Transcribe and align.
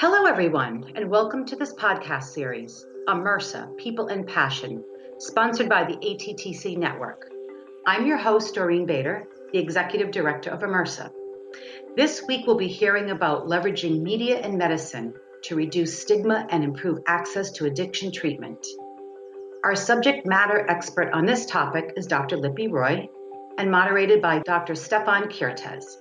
Hello, 0.00 0.26
everyone, 0.26 0.92
and 0.94 1.10
welcome 1.10 1.44
to 1.44 1.56
this 1.56 1.74
podcast 1.74 2.26
series, 2.26 2.86
AMERSA 3.08 3.76
People 3.78 4.06
and 4.06 4.28
Passion, 4.28 4.84
sponsored 5.18 5.68
by 5.68 5.82
the 5.82 5.96
ATTC 5.96 6.78
Network. 6.78 7.28
I'm 7.84 8.06
your 8.06 8.16
host, 8.16 8.54
Doreen 8.54 8.86
Baeder, 8.86 9.24
the 9.52 9.58
Executive 9.58 10.12
Director 10.12 10.50
of 10.50 10.60
AMERSA. 10.60 11.10
This 11.96 12.22
week, 12.28 12.46
we'll 12.46 12.56
be 12.56 12.68
hearing 12.68 13.10
about 13.10 13.48
leveraging 13.48 14.00
media 14.00 14.38
and 14.38 14.56
medicine 14.56 15.14
to 15.42 15.56
reduce 15.56 16.00
stigma 16.00 16.46
and 16.48 16.62
improve 16.62 17.00
access 17.08 17.50
to 17.54 17.66
addiction 17.66 18.12
treatment. 18.12 18.64
Our 19.64 19.74
subject 19.74 20.24
matter 20.28 20.64
expert 20.70 21.12
on 21.12 21.26
this 21.26 21.44
topic 21.44 21.94
is 21.96 22.06
Dr. 22.06 22.36
Lipi 22.36 22.70
Roy 22.70 23.08
and 23.58 23.68
moderated 23.68 24.22
by 24.22 24.38
Dr. 24.44 24.76
Stefan 24.76 25.24
Kertesz. 25.24 25.96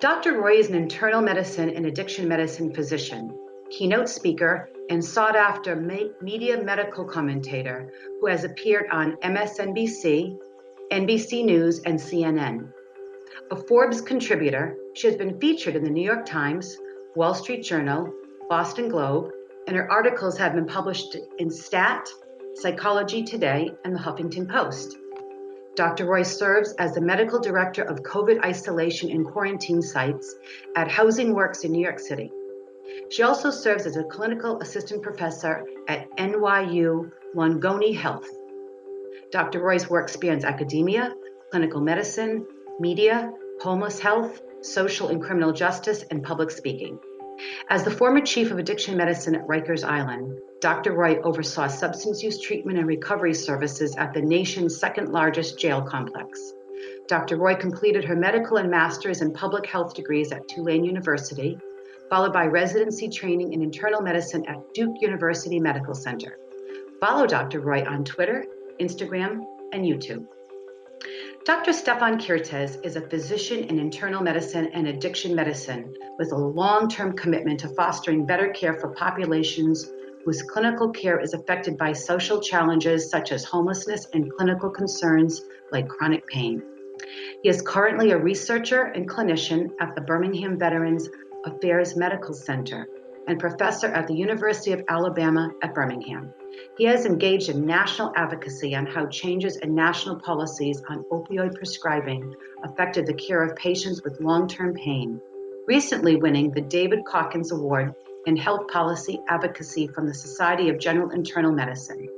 Dr. 0.00 0.40
Roy 0.40 0.54
is 0.54 0.68
an 0.68 0.74
internal 0.74 1.22
medicine 1.22 1.70
and 1.70 1.86
addiction 1.86 2.26
medicine 2.26 2.74
physician, 2.74 3.38
keynote 3.70 4.08
speaker, 4.08 4.68
and 4.90 5.02
sought 5.02 5.36
after 5.36 5.76
media 6.20 6.62
medical 6.62 7.04
commentator 7.04 7.92
who 8.20 8.26
has 8.26 8.44
appeared 8.44 8.86
on 8.90 9.16
MSNBC, 9.22 10.36
NBC 10.90 11.44
News, 11.44 11.80
and 11.86 11.98
CNN. 11.98 12.72
A 13.50 13.56
Forbes 13.56 14.00
contributor, 14.00 14.76
she 14.94 15.06
has 15.06 15.16
been 15.16 15.38
featured 15.38 15.76
in 15.76 15.84
the 15.84 15.90
New 15.90 16.04
York 16.04 16.26
Times, 16.26 16.76
Wall 17.14 17.34
Street 17.34 17.62
Journal, 17.62 18.12
Boston 18.48 18.88
Globe, 18.88 19.30
and 19.68 19.76
her 19.76 19.90
articles 19.90 20.36
have 20.36 20.54
been 20.54 20.66
published 20.66 21.16
in 21.38 21.48
Stat, 21.48 22.08
Psychology 22.54 23.22
Today, 23.22 23.70
and 23.84 23.94
the 23.94 24.00
Huffington 24.00 24.50
Post. 24.50 24.98
Dr. 25.76 26.06
Roy 26.06 26.22
serves 26.22 26.72
as 26.74 26.94
the 26.94 27.00
medical 27.00 27.40
director 27.40 27.82
of 27.82 28.02
COVID 28.02 28.44
isolation 28.44 29.10
and 29.10 29.26
quarantine 29.26 29.82
sites 29.82 30.34
at 30.76 30.88
Housing 30.88 31.34
Works 31.34 31.64
in 31.64 31.72
New 31.72 31.82
York 31.82 31.98
City. 31.98 32.30
She 33.10 33.22
also 33.22 33.50
serves 33.50 33.86
as 33.86 33.96
a 33.96 34.04
clinical 34.04 34.60
assistant 34.60 35.02
professor 35.02 35.64
at 35.88 36.08
NYU 36.16 37.10
Langone 37.34 37.96
Health. 37.96 38.28
Dr. 39.32 39.60
Roy's 39.60 39.90
work 39.90 40.08
spans 40.08 40.44
academia, 40.44 41.12
clinical 41.50 41.80
medicine, 41.80 42.46
media, 42.78 43.32
homeless 43.60 43.98
health, 43.98 44.40
social 44.60 45.08
and 45.08 45.20
criminal 45.20 45.52
justice, 45.52 46.04
and 46.10 46.22
public 46.22 46.50
speaking. 46.52 46.98
As 47.68 47.84
the 47.84 47.90
former 47.90 48.20
chief 48.20 48.50
of 48.50 48.58
addiction 48.58 48.96
medicine 48.96 49.34
at 49.34 49.46
Rikers 49.46 49.84
Island, 49.84 50.38
Dr. 50.60 50.92
Roy 50.92 51.20
oversaw 51.22 51.66
substance 51.66 52.22
use 52.22 52.40
treatment 52.40 52.78
and 52.78 52.86
recovery 52.86 53.34
services 53.34 53.96
at 53.96 54.14
the 54.14 54.22
nation's 54.22 54.78
second 54.78 55.12
largest 55.12 55.58
jail 55.58 55.82
complex. 55.82 56.52
Dr. 57.06 57.36
Roy 57.36 57.54
completed 57.54 58.04
her 58.04 58.16
medical 58.16 58.56
and 58.56 58.70
master's 58.70 59.20
in 59.20 59.32
public 59.32 59.66
health 59.66 59.94
degrees 59.94 60.32
at 60.32 60.46
Tulane 60.48 60.84
University, 60.84 61.58
followed 62.08 62.32
by 62.32 62.46
residency 62.46 63.08
training 63.08 63.52
in 63.52 63.62
internal 63.62 64.00
medicine 64.00 64.44
at 64.46 64.72
Duke 64.72 64.96
University 65.00 65.60
Medical 65.60 65.94
Center. 65.94 66.38
Follow 67.00 67.26
Dr. 67.26 67.60
Roy 67.60 67.84
on 67.84 68.04
Twitter, 68.04 68.44
Instagram, 68.80 69.44
and 69.72 69.84
YouTube. 69.84 70.26
Dr. 71.44 71.74
Stefan 71.74 72.18
Kertesz 72.18 72.82
is 72.82 72.96
a 72.96 73.02
physician 73.02 73.64
in 73.64 73.78
internal 73.78 74.22
medicine 74.22 74.70
and 74.72 74.88
addiction 74.88 75.34
medicine 75.34 75.94
with 76.18 76.32
a 76.32 76.36
long 76.36 76.88
term 76.88 77.14
commitment 77.14 77.60
to 77.60 77.68
fostering 77.68 78.24
better 78.24 78.48
care 78.48 78.72
for 78.72 78.94
populations 78.94 79.92
whose 80.24 80.40
clinical 80.40 80.88
care 80.88 81.20
is 81.20 81.34
affected 81.34 81.76
by 81.76 81.92
social 81.92 82.40
challenges 82.40 83.10
such 83.10 83.30
as 83.30 83.44
homelessness 83.44 84.06
and 84.14 84.32
clinical 84.32 84.70
concerns 84.70 85.42
like 85.70 85.86
chronic 85.86 86.26
pain. 86.28 86.62
He 87.42 87.50
is 87.50 87.60
currently 87.60 88.12
a 88.12 88.18
researcher 88.18 88.84
and 88.84 89.06
clinician 89.06 89.68
at 89.80 89.94
the 89.94 90.00
Birmingham 90.00 90.58
Veterans 90.58 91.10
Affairs 91.44 91.94
Medical 91.94 92.32
Center 92.32 92.88
and 93.28 93.38
professor 93.38 93.88
at 93.88 94.06
the 94.06 94.14
University 94.14 94.72
of 94.72 94.82
Alabama 94.88 95.50
at 95.62 95.74
Birmingham. 95.74 96.32
He 96.76 96.84
has 96.84 97.06
engaged 97.06 97.48
in 97.48 97.64
national 97.64 98.12
advocacy 98.16 98.74
on 98.74 98.86
how 98.86 99.06
changes 99.06 99.56
in 99.56 99.74
national 99.74 100.20
policies 100.20 100.82
on 100.88 101.04
opioid 101.12 101.54
prescribing 101.54 102.34
affected 102.64 103.06
the 103.06 103.14
care 103.14 103.42
of 103.44 103.56
patients 103.56 104.02
with 104.02 104.20
long 104.20 104.48
term 104.48 104.74
pain, 104.74 105.20
recently 105.66 106.16
winning 106.16 106.50
the 106.50 106.60
David 106.60 107.00
Calkins 107.10 107.52
Award 107.52 107.94
in 108.26 108.36
Health 108.36 108.68
Policy 108.68 109.20
Advocacy 109.28 109.86
from 109.86 110.06
the 110.06 110.14
Society 110.14 110.68
of 110.68 110.78
General 110.78 111.10
Internal 111.10 111.52
Medicine. 111.52 112.08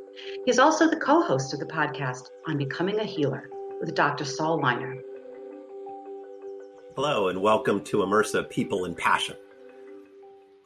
He 0.45 0.51
is 0.51 0.59
also 0.59 0.89
the 0.89 0.97
co 0.97 1.21
host 1.21 1.53
of 1.53 1.61
the 1.61 1.67
podcast 1.67 2.31
on 2.47 2.57
Becoming 2.57 2.99
a 3.01 3.05
Healer 3.05 3.51
with 3.81 3.95
Dr. 3.95 4.25
Saul 4.25 4.61
Weiner. 4.61 4.97
Hello, 6.95 7.29
and 7.29 7.43
welcome 7.43 7.83
to 7.85 7.99
AMERSA 7.99 8.49
People 8.49 8.87
and 8.87 8.97
Passion. 8.97 9.37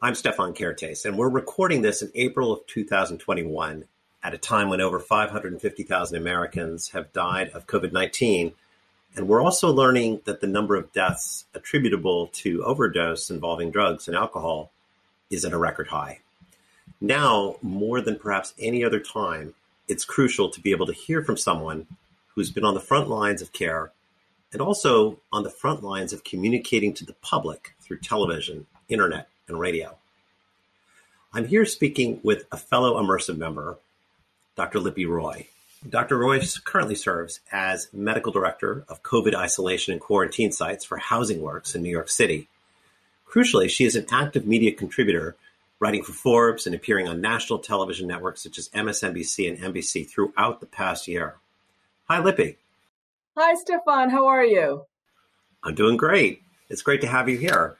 I'm 0.03 0.15
Stefan 0.15 0.55
Kertesz, 0.55 1.05
and 1.05 1.15
we're 1.15 1.29
recording 1.29 1.83
this 1.83 2.01
in 2.01 2.09
April 2.15 2.51
of 2.51 2.65
2021 2.65 3.83
at 4.23 4.33
a 4.33 4.37
time 4.39 4.69
when 4.69 4.81
over 4.81 4.99
550,000 4.99 6.17
Americans 6.17 6.89
have 6.89 7.13
died 7.13 7.49
of 7.49 7.67
COVID 7.67 7.91
19. 7.91 8.53
And 9.15 9.27
we're 9.27 9.43
also 9.43 9.71
learning 9.71 10.21
that 10.25 10.41
the 10.41 10.47
number 10.47 10.75
of 10.75 10.91
deaths 10.91 11.45
attributable 11.53 12.31
to 12.33 12.63
overdose 12.63 13.29
involving 13.29 13.69
drugs 13.69 14.07
and 14.07 14.17
alcohol 14.17 14.71
is 15.29 15.45
at 15.45 15.53
a 15.53 15.57
record 15.59 15.89
high. 15.89 16.21
Now, 16.99 17.57
more 17.61 18.01
than 18.01 18.17
perhaps 18.17 18.55
any 18.57 18.83
other 18.83 18.99
time, 18.99 19.53
it's 19.87 20.03
crucial 20.03 20.49
to 20.49 20.59
be 20.59 20.71
able 20.71 20.87
to 20.87 20.93
hear 20.93 21.23
from 21.23 21.37
someone 21.37 21.85
who's 22.29 22.49
been 22.49 22.65
on 22.65 22.73
the 22.73 22.79
front 22.79 23.07
lines 23.07 23.43
of 23.43 23.53
care 23.53 23.91
and 24.51 24.63
also 24.63 25.19
on 25.31 25.43
the 25.43 25.51
front 25.51 25.83
lines 25.83 26.11
of 26.11 26.23
communicating 26.23 26.91
to 26.95 27.05
the 27.05 27.15
public 27.21 27.75
through 27.81 27.99
television, 27.99 28.65
internet, 28.89 29.27
and 29.51 29.59
radio. 29.59 29.97
I'm 31.33 31.47
here 31.47 31.65
speaking 31.65 32.19
with 32.23 32.45
a 32.51 32.57
fellow 32.57 33.01
AMERSA 33.01 33.37
member, 33.37 33.77
Dr. 34.55 34.79
Lipi 34.79 35.07
Roy. 35.07 35.47
Dr. 35.87 36.17
Roy 36.17 36.41
currently 36.63 36.95
serves 36.95 37.39
as 37.51 37.89
medical 37.93 38.31
director 38.31 38.85
of 38.87 39.03
COVID 39.03 39.33
isolation 39.33 39.93
and 39.93 40.01
quarantine 40.01 40.51
sites 40.51 40.85
for 40.85 40.97
Housing 40.97 41.41
Works 41.41 41.75
in 41.75 41.81
New 41.83 41.89
York 41.89 42.09
City. 42.09 42.47
Crucially, 43.29 43.69
she 43.69 43.85
is 43.85 43.95
an 43.95 44.05
active 44.11 44.45
media 44.45 44.73
contributor, 44.73 45.35
writing 45.79 46.03
for 46.03 46.13
Forbes 46.13 46.65
and 46.65 46.75
appearing 46.75 47.07
on 47.07 47.21
national 47.21 47.59
television 47.59 48.07
networks 48.07 48.43
such 48.43 48.57
as 48.57 48.69
MSNBC 48.69 49.49
and 49.49 49.73
NBC 49.73 50.07
throughout 50.07 50.59
the 50.59 50.65
past 50.65 51.07
year. 51.07 51.35
Hi, 52.09 52.21
Lipi. 52.21 52.57
Hi, 53.37 53.55
Stefan. 53.55 54.09
How 54.11 54.27
are 54.27 54.45
you? 54.45 54.85
I'm 55.63 55.75
doing 55.75 55.97
great. 55.97 56.43
It's 56.69 56.83
great 56.83 57.01
to 57.01 57.07
have 57.07 57.27
you 57.27 57.37
here. 57.37 57.77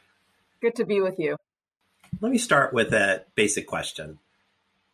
Good 0.62 0.76
to 0.76 0.86
be 0.86 1.02
with 1.02 1.20
you. 1.20 1.38
Let 2.22 2.32
me 2.32 2.38
start 2.38 2.72
with 2.72 2.94
a 2.94 3.24
basic 3.34 3.66
question. 3.66 4.20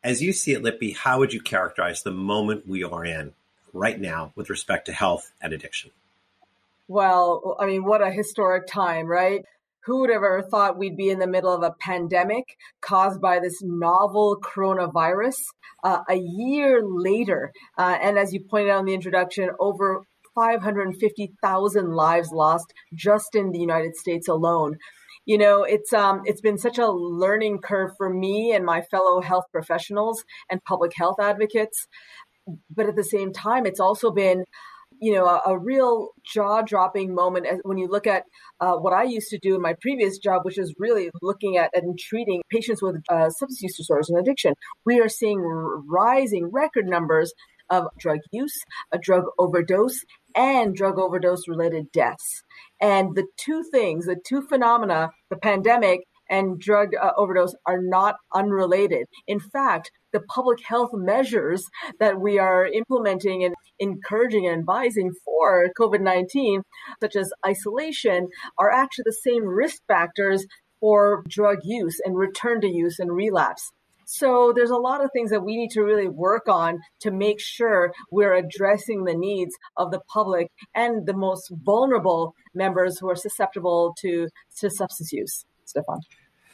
As 0.01 0.21
you 0.21 0.31
see 0.31 0.53
it, 0.53 0.63
Lipi, 0.63 0.95
how 0.95 1.19
would 1.19 1.33
you 1.33 1.41
characterize 1.41 2.01
the 2.01 2.11
moment 2.11 2.65
we 2.65 2.85
are 2.85 3.03
in 3.03 3.33
right 3.73 3.99
now 3.99 4.31
with 4.35 4.49
respect 4.49 4.85
to 4.85 4.93
health 4.93 5.33
and 5.41 5.51
addiction? 5.51 5.91
Well, 6.87 7.57
I 7.59 7.65
mean, 7.65 7.83
what 7.83 8.01
a 8.01 8.09
historic 8.09 8.65
time, 8.65 9.07
right? 9.07 9.43
Who 9.81 9.99
would 9.99 10.09
have 10.09 10.23
ever 10.23 10.41
thought 10.41 10.77
we'd 10.77 10.95
be 10.95 11.09
in 11.09 11.19
the 11.19 11.27
middle 11.27 11.53
of 11.53 11.63
a 11.63 11.75
pandemic 11.81 12.55
caused 12.79 13.19
by 13.19 13.39
this 13.39 13.61
novel 13.61 14.39
coronavirus 14.41 15.35
uh, 15.83 16.03
a 16.07 16.15
year 16.15 16.81
later? 16.81 17.51
Uh, 17.77 17.97
and 18.01 18.17
as 18.17 18.31
you 18.31 18.39
pointed 18.39 18.69
out 18.69 18.79
in 18.79 18.85
the 18.85 18.93
introduction, 18.93 19.49
over 19.59 20.03
550,000 20.33 21.93
lives 21.93 22.31
lost 22.31 22.73
just 22.93 23.35
in 23.35 23.51
the 23.51 23.59
United 23.59 23.97
States 23.97 24.29
alone 24.29 24.77
you 25.27 25.37
know 25.37 25.63
it's 25.63 25.93
um 25.93 26.21
it's 26.25 26.41
been 26.41 26.57
such 26.57 26.79
a 26.79 26.89
learning 26.89 27.59
curve 27.59 27.91
for 27.97 28.09
me 28.09 28.53
and 28.53 28.65
my 28.65 28.81
fellow 28.81 29.21
health 29.21 29.45
professionals 29.51 30.23
and 30.49 30.63
public 30.63 30.93
health 30.95 31.17
advocates. 31.21 31.87
But 32.73 32.87
at 32.87 32.95
the 32.95 33.03
same 33.03 33.33
time 33.33 33.65
it's 33.67 33.79
also 33.79 34.09
been 34.09 34.45
you 34.99 35.13
know 35.13 35.25
a, 35.25 35.51
a 35.51 35.57
real 35.59 36.09
jaw-dropping 36.25 37.13
moment 37.13 37.45
when 37.63 37.77
you 37.77 37.87
look 37.87 38.07
at 38.07 38.23
uh, 38.61 38.73
what 38.73 38.93
i 38.93 39.03
used 39.03 39.29
to 39.29 39.37
do 39.37 39.53
in 39.53 39.61
my 39.61 39.75
previous 39.81 40.17
job 40.17 40.41
which 40.43 40.57
is 40.57 40.73
really 40.79 41.11
looking 41.21 41.57
at 41.57 41.69
and 41.75 41.99
treating 41.99 42.41
patients 42.49 42.81
with 42.81 42.95
uh, 43.09 43.29
substance 43.29 43.61
use 43.61 43.77
disorders 43.77 44.09
and 44.09 44.17
addiction. 44.17 44.53
We 44.85 44.99
are 44.99 45.09
seeing 45.09 45.39
rising 45.87 46.49
record 46.51 46.87
numbers 46.87 47.33
of 47.69 47.85
drug 47.99 48.19
use 48.31 48.57
a 48.91 48.97
drug 48.97 49.25
overdose 49.37 49.99
and 50.35 50.75
drug 50.75 50.97
overdose 50.97 51.47
related 51.47 51.91
deaths 51.91 52.43
and 52.79 53.15
the 53.15 53.25
two 53.37 53.63
things, 53.63 54.05
the 54.05 54.17
two 54.27 54.41
phenomena, 54.41 55.09
the 55.29 55.37
pandemic 55.37 56.01
and 56.29 56.59
drug 56.59 56.89
uh, 56.95 57.11
overdose, 57.17 57.55
are 57.65 57.81
not 57.81 58.15
unrelated. 58.33 59.05
In 59.27 59.39
fact, 59.39 59.91
the 60.13 60.19
public 60.21 60.59
health 60.61 60.91
measures 60.93 61.63
that 61.99 62.19
we 62.19 62.37
are 62.37 62.65
implementing 62.65 63.43
and 63.43 63.55
encouraging 63.79 64.47
and 64.47 64.59
advising 64.59 65.11
for 65.23 65.69
COVID 65.79 66.01
19, 66.01 66.61
such 67.01 67.15
as 67.15 67.31
isolation, 67.45 68.27
are 68.57 68.71
actually 68.71 69.03
the 69.05 69.13
same 69.23 69.45
risk 69.45 69.81
factors 69.87 70.45
for 70.79 71.23
drug 71.27 71.59
use 71.63 71.99
and 72.03 72.17
return 72.17 72.61
to 72.61 72.67
use 72.67 72.99
and 72.99 73.11
relapse. 73.11 73.71
So 74.09 74.53
there's 74.55 74.69
a 74.69 74.77
lot 74.77 75.03
of 75.03 75.11
things 75.11 75.31
that 75.31 75.43
we 75.43 75.57
need 75.57 75.71
to 75.71 75.83
really 75.83 76.07
work 76.07 76.47
on 76.47 76.79
to 77.01 77.11
make 77.11 77.41
sure 77.41 77.91
we're 78.09 78.35
addressing 78.35 79.03
the 79.03 79.13
needs 79.13 79.53
of 79.75 79.91
the 79.91 79.99
public 80.07 80.49
and 80.73 81.05
the 81.05 81.13
most 81.13 81.51
vulnerable 81.65 82.33
members 82.55 82.97
who 82.97 83.09
are 83.09 83.17
susceptible 83.17 83.93
to, 83.99 84.29
to 84.59 84.69
substance 84.69 85.11
use. 85.11 85.45
Stefan. 85.65 85.99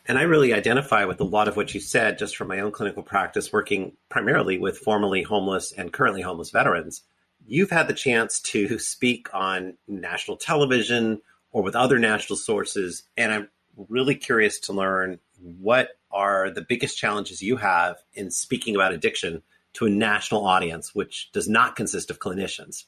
And 0.08 0.18
I 0.18 0.24
really 0.24 0.52
identify 0.52 1.06
with 1.06 1.22
a 1.22 1.26
lot 1.26 1.48
of 1.48 1.56
what 1.56 1.76
you 1.76 1.80
said 1.80 2.18
just 2.18 2.36
from 2.36 2.48
my 2.48 2.60
own 2.60 2.72
clinical 2.72 3.04
practice, 3.04 3.54
working 3.54 3.96
primarily 4.10 4.58
with 4.58 4.80
formerly 4.80 5.22
homeless 5.22 5.72
and 5.72 5.94
currently 5.94 6.24
homeless 6.24 6.50
veterans. 6.50 7.04
You've 7.46 7.70
had 7.70 7.88
the 7.88 7.94
chance 7.94 8.40
to 8.42 8.80
speak 8.80 9.30
on 9.32 9.78
national 9.88 10.38
television 10.38 11.22
or 11.52 11.62
with 11.62 11.76
other 11.76 12.00
national 12.00 12.38
sources. 12.38 13.04
And 13.16 13.32
I'm 13.32 13.50
really 13.90 14.16
curious 14.16 14.60
to 14.62 14.74
learn 14.74 15.20
what 15.40 15.90
are 16.14 16.50
the 16.52 16.66
biggest 16.68 16.98
challenges 16.98 17.42
you 17.42 17.58
have 17.58 17.98
in 18.14 18.32
speaking 18.32 18.76
about 18.76 18.94
addiction 18.94 19.42
to 19.74 19.86
a 19.86 19.90
national 19.90 20.46
audience, 20.46 20.94
which 20.94 21.32
does 21.34 21.50
not 21.50 21.76
consist 21.76 22.12
of 22.12 22.20
clinicians? 22.20 22.86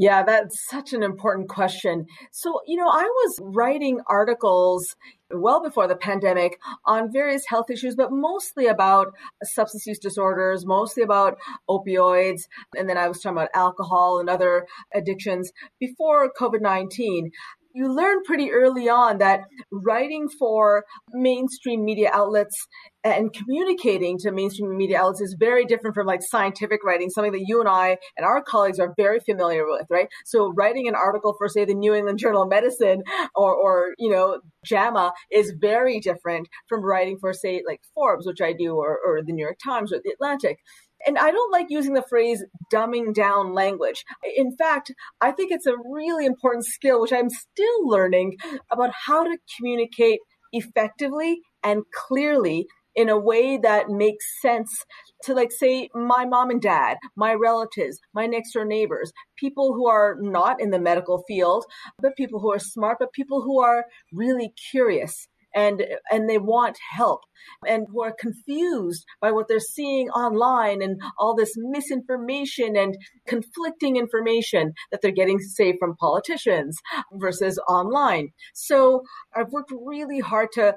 Yeah, 0.00 0.22
that's 0.22 0.66
such 0.66 0.94
an 0.94 1.02
important 1.02 1.50
question. 1.50 2.06
So, 2.30 2.62
you 2.66 2.78
know, 2.78 2.88
I 2.88 3.02
was 3.02 3.38
writing 3.42 4.00
articles 4.06 4.96
well 5.30 5.62
before 5.62 5.86
the 5.86 5.94
pandemic 5.94 6.58
on 6.86 7.12
various 7.12 7.44
health 7.46 7.68
issues, 7.68 7.96
but 7.96 8.10
mostly 8.10 8.66
about 8.66 9.12
substance 9.42 9.86
use 9.86 9.98
disorders, 9.98 10.64
mostly 10.64 11.02
about 11.02 11.36
opioids. 11.68 12.44
And 12.78 12.88
then 12.88 12.96
I 12.96 13.08
was 13.08 13.20
talking 13.20 13.36
about 13.36 13.50
alcohol 13.52 14.20
and 14.20 14.30
other 14.30 14.66
addictions 14.94 15.52
before 15.78 16.32
COVID 16.32 16.62
19 16.62 17.30
you 17.74 17.92
learn 17.92 18.22
pretty 18.24 18.50
early 18.50 18.88
on 18.88 19.18
that 19.18 19.42
writing 19.70 20.28
for 20.28 20.84
mainstream 21.12 21.84
media 21.84 22.10
outlets 22.12 22.66
and 23.02 23.32
communicating 23.32 24.18
to 24.18 24.30
mainstream 24.30 24.76
media 24.76 24.98
outlets 24.98 25.20
is 25.20 25.36
very 25.38 25.64
different 25.64 25.94
from 25.94 26.06
like 26.06 26.20
scientific 26.22 26.84
writing, 26.84 27.08
something 27.08 27.32
that 27.32 27.44
you 27.46 27.60
and 27.60 27.68
I 27.68 27.96
and 28.16 28.26
our 28.26 28.42
colleagues 28.42 28.78
are 28.78 28.92
very 28.96 29.20
familiar 29.20 29.66
with, 29.66 29.86
right? 29.88 30.08
So 30.24 30.52
writing 30.52 30.88
an 30.88 30.94
article 30.94 31.34
for 31.38 31.48
say 31.48 31.64
the 31.64 31.74
New 31.74 31.94
England 31.94 32.18
Journal 32.18 32.42
of 32.42 32.48
Medicine 32.48 33.02
or, 33.34 33.54
or 33.54 33.94
you 33.98 34.10
know, 34.10 34.40
JAMA 34.64 35.12
is 35.30 35.52
very 35.58 36.00
different 36.00 36.48
from 36.68 36.84
writing 36.84 37.18
for 37.18 37.32
say 37.32 37.62
like 37.66 37.80
Forbes, 37.94 38.26
which 38.26 38.40
I 38.40 38.52
do, 38.52 38.74
or, 38.74 38.98
or 39.04 39.22
the 39.22 39.32
New 39.32 39.42
York 39.42 39.58
Times 39.64 39.92
or 39.92 40.00
the 40.02 40.10
Atlantic. 40.10 40.58
And 41.06 41.18
I 41.18 41.30
don't 41.30 41.52
like 41.52 41.66
using 41.68 41.94
the 41.94 42.04
phrase 42.08 42.44
dumbing 42.72 43.14
down 43.14 43.54
language. 43.54 44.04
In 44.36 44.56
fact, 44.56 44.92
I 45.20 45.32
think 45.32 45.50
it's 45.50 45.66
a 45.66 45.76
really 45.76 46.26
important 46.26 46.66
skill, 46.66 47.00
which 47.00 47.12
I'm 47.12 47.30
still 47.30 47.88
learning 47.88 48.36
about 48.70 48.90
how 49.06 49.24
to 49.24 49.38
communicate 49.56 50.20
effectively 50.52 51.40
and 51.62 51.82
clearly 51.94 52.66
in 52.96 53.08
a 53.08 53.18
way 53.18 53.56
that 53.56 53.88
makes 53.88 54.24
sense 54.42 54.84
to 55.22 55.34
like 55.34 55.52
say 55.52 55.88
my 55.94 56.24
mom 56.24 56.50
and 56.50 56.60
dad, 56.60 56.96
my 57.16 57.34
relatives, 57.34 58.00
my 58.12 58.26
next 58.26 58.52
door 58.52 58.64
neighbors, 58.64 59.12
people 59.36 59.74
who 59.74 59.86
are 59.86 60.16
not 60.20 60.60
in 60.60 60.70
the 60.70 60.80
medical 60.80 61.22
field, 61.28 61.64
but 62.00 62.16
people 62.16 62.40
who 62.40 62.52
are 62.52 62.58
smart, 62.58 62.98
but 62.98 63.12
people 63.12 63.42
who 63.42 63.60
are 63.60 63.84
really 64.12 64.52
curious 64.70 65.28
and 65.54 65.84
and 66.10 66.28
they 66.28 66.38
want 66.38 66.78
help 66.92 67.20
and 67.66 67.86
who 67.90 68.02
are 68.02 68.14
confused 68.18 69.04
by 69.20 69.30
what 69.30 69.48
they're 69.48 69.60
seeing 69.60 70.08
online 70.10 70.82
and 70.82 71.00
all 71.18 71.34
this 71.34 71.52
misinformation 71.56 72.76
and 72.76 72.96
conflicting 73.26 73.96
information 73.96 74.72
that 74.90 75.00
they're 75.02 75.10
getting 75.10 75.38
say 75.38 75.76
from 75.78 75.96
politicians 75.96 76.76
versus 77.14 77.58
online 77.68 78.28
so 78.54 79.02
i've 79.34 79.50
worked 79.50 79.72
really 79.84 80.20
hard 80.20 80.48
to 80.52 80.74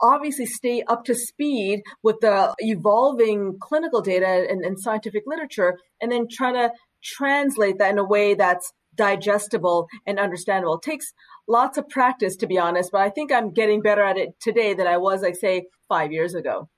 obviously 0.00 0.46
stay 0.46 0.82
up 0.86 1.04
to 1.04 1.14
speed 1.14 1.82
with 2.02 2.16
the 2.20 2.54
evolving 2.58 3.58
clinical 3.60 4.00
data 4.00 4.46
and, 4.48 4.64
and 4.64 4.78
scientific 4.78 5.24
literature 5.26 5.76
and 6.00 6.12
then 6.12 6.26
try 6.30 6.52
to 6.52 6.70
translate 7.02 7.78
that 7.78 7.90
in 7.90 7.98
a 7.98 8.04
way 8.04 8.34
that's 8.34 8.72
digestible 8.98 9.86
and 10.06 10.18
understandable. 10.18 10.74
It 10.74 10.82
takes 10.82 11.12
lots 11.48 11.78
of 11.78 11.88
practice, 11.88 12.36
to 12.36 12.46
be 12.46 12.58
honest, 12.58 12.92
but 12.92 13.00
I 13.00 13.10
think 13.10 13.32
I'm 13.32 13.50
getting 13.50 13.80
better 13.80 14.02
at 14.02 14.18
it 14.18 14.38
today 14.40 14.74
than 14.74 14.86
I 14.86 14.98
was, 14.98 15.22
like, 15.22 15.36
say, 15.36 15.66
five 15.88 16.12
years 16.12 16.34
ago. 16.34 16.68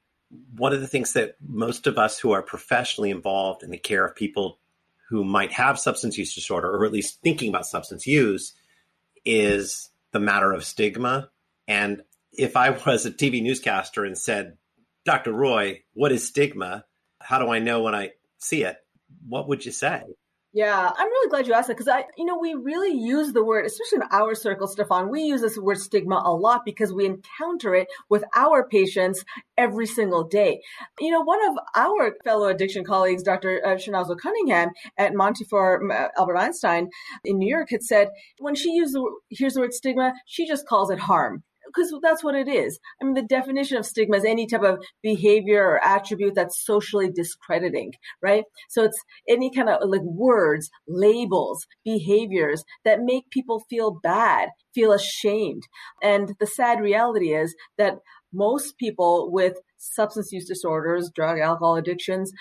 One 0.56 0.72
of 0.72 0.80
the 0.80 0.86
things 0.86 1.12
that 1.14 1.34
most 1.46 1.86
of 1.86 1.98
us 1.98 2.18
who 2.18 2.30
are 2.30 2.42
professionally 2.42 3.10
involved 3.10 3.62
in 3.62 3.70
the 3.70 3.78
care 3.78 4.06
of 4.06 4.14
people 4.14 4.58
who 5.08 5.24
might 5.24 5.52
have 5.52 5.78
substance 5.78 6.16
use 6.16 6.34
disorder, 6.34 6.70
or 6.70 6.84
at 6.84 6.92
least 6.92 7.20
thinking 7.20 7.48
about 7.48 7.66
substance 7.66 8.06
use, 8.06 8.54
is 9.24 9.90
the 10.12 10.20
matter 10.20 10.52
of 10.52 10.64
stigma. 10.64 11.30
And 11.66 12.02
if 12.32 12.56
I 12.56 12.70
was 12.70 13.06
a 13.06 13.10
TV 13.10 13.42
newscaster 13.42 14.04
and 14.04 14.16
said, 14.16 14.56
Dr. 15.04 15.32
Roy, 15.32 15.82
what 15.94 16.12
is 16.12 16.26
stigma? 16.26 16.84
How 17.20 17.40
do 17.40 17.50
I 17.50 17.58
know 17.58 17.82
when 17.82 17.94
I 17.94 18.12
see 18.38 18.62
it? 18.62 18.76
What 19.26 19.48
would 19.48 19.66
you 19.66 19.72
say? 19.72 20.02
Yeah, 20.52 20.90
I'm 20.96 21.06
really 21.06 21.30
glad 21.30 21.46
you 21.46 21.52
asked 21.52 21.68
that 21.68 21.74
because 21.76 21.86
I, 21.86 22.06
you 22.16 22.24
know, 22.24 22.36
we 22.36 22.54
really 22.54 22.90
use 22.90 23.32
the 23.32 23.44
word, 23.44 23.66
especially 23.66 23.98
in 23.98 24.08
our 24.10 24.34
circle, 24.34 24.66
Stefan, 24.66 25.08
we 25.08 25.22
use 25.22 25.40
this 25.40 25.56
word 25.56 25.78
stigma 25.78 26.20
a 26.24 26.34
lot 26.34 26.62
because 26.64 26.92
we 26.92 27.06
encounter 27.06 27.72
it 27.76 27.86
with 28.08 28.24
our 28.34 28.66
patients 28.66 29.24
every 29.56 29.86
single 29.86 30.24
day. 30.24 30.60
You 30.98 31.12
know, 31.12 31.20
one 31.20 31.38
of 31.48 31.56
our 31.76 32.16
fellow 32.24 32.48
addiction 32.48 32.84
colleagues, 32.84 33.22
Dr. 33.22 33.64
Uh, 33.64 33.76
Chinazo 33.76 34.18
Cunningham 34.18 34.70
at 34.98 35.14
Montefiore 35.14 35.88
uh, 35.92 36.08
Albert 36.18 36.38
Einstein 36.38 36.88
in 37.24 37.38
New 37.38 37.48
York 37.48 37.70
had 37.70 37.84
said 37.84 38.08
when 38.40 38.56
she 38.56 38.72
used 38.72 38.92
the, 38.92 39.08
hears 39.28 39.54
the 39.54 39.60
word 39.60 39.72
stigma, 39.72 40.14
she 40.26 40.48
just 40.48 40.66
calls 40.66 40.90
it 40.90 40.98
harm 40.98 41.44
because 41.74 41.94
that's 42.02 42.24
what 42.24 42.34
it 42.34 42.48
is. 42.48 42.78
I 43.00 43.04
mean, 43.04 43.14
the 43.14 43.22
definition 43.22 43.76
of 43.76 43.86
stigma 43.86 44.16
is 44.16 44.24
any 44.24 44.46
type 44.46 44.62
of 44.62 44.82
behavior 45.02 45.62
or 45.62 45.84
attribute 45.84 46.34
that's 46.34 46.64
socially 46.64 47.10
discrediting, 47.10 47.92
right? 48.22 48.44
So 48.68 48.84
it's 48.84 48.98
any 49.28 49.50
kind 49.50 49.68
of 49.68 49.88
like 49.88 50.02
words, 50.02 50.70
labels, 50.88 51.66
behaviors 51.84 52.62
that 52.84 53.00
make 53.02 53.30
people 53.30 53.62
feel 53.70 53.98
bad, 54.02 54.50
feel 54.74 54.92
ashamed. 54.92 55.62
And 56.02 56.34
the 56.40 56.46
sad 56.46 56.80
reality 56.80 57.34
is 57.34 57.54
that 57.78 57.96
most 58.32 58.78
people 58.78 59.30
with 59.32 59.56
substance 59.78 60.30
use 60.32 60.46
disorders, 60.46 61.10
drug, 61.14 61.38
alcohol 61.38 61.76
addictions, 61.76 62.32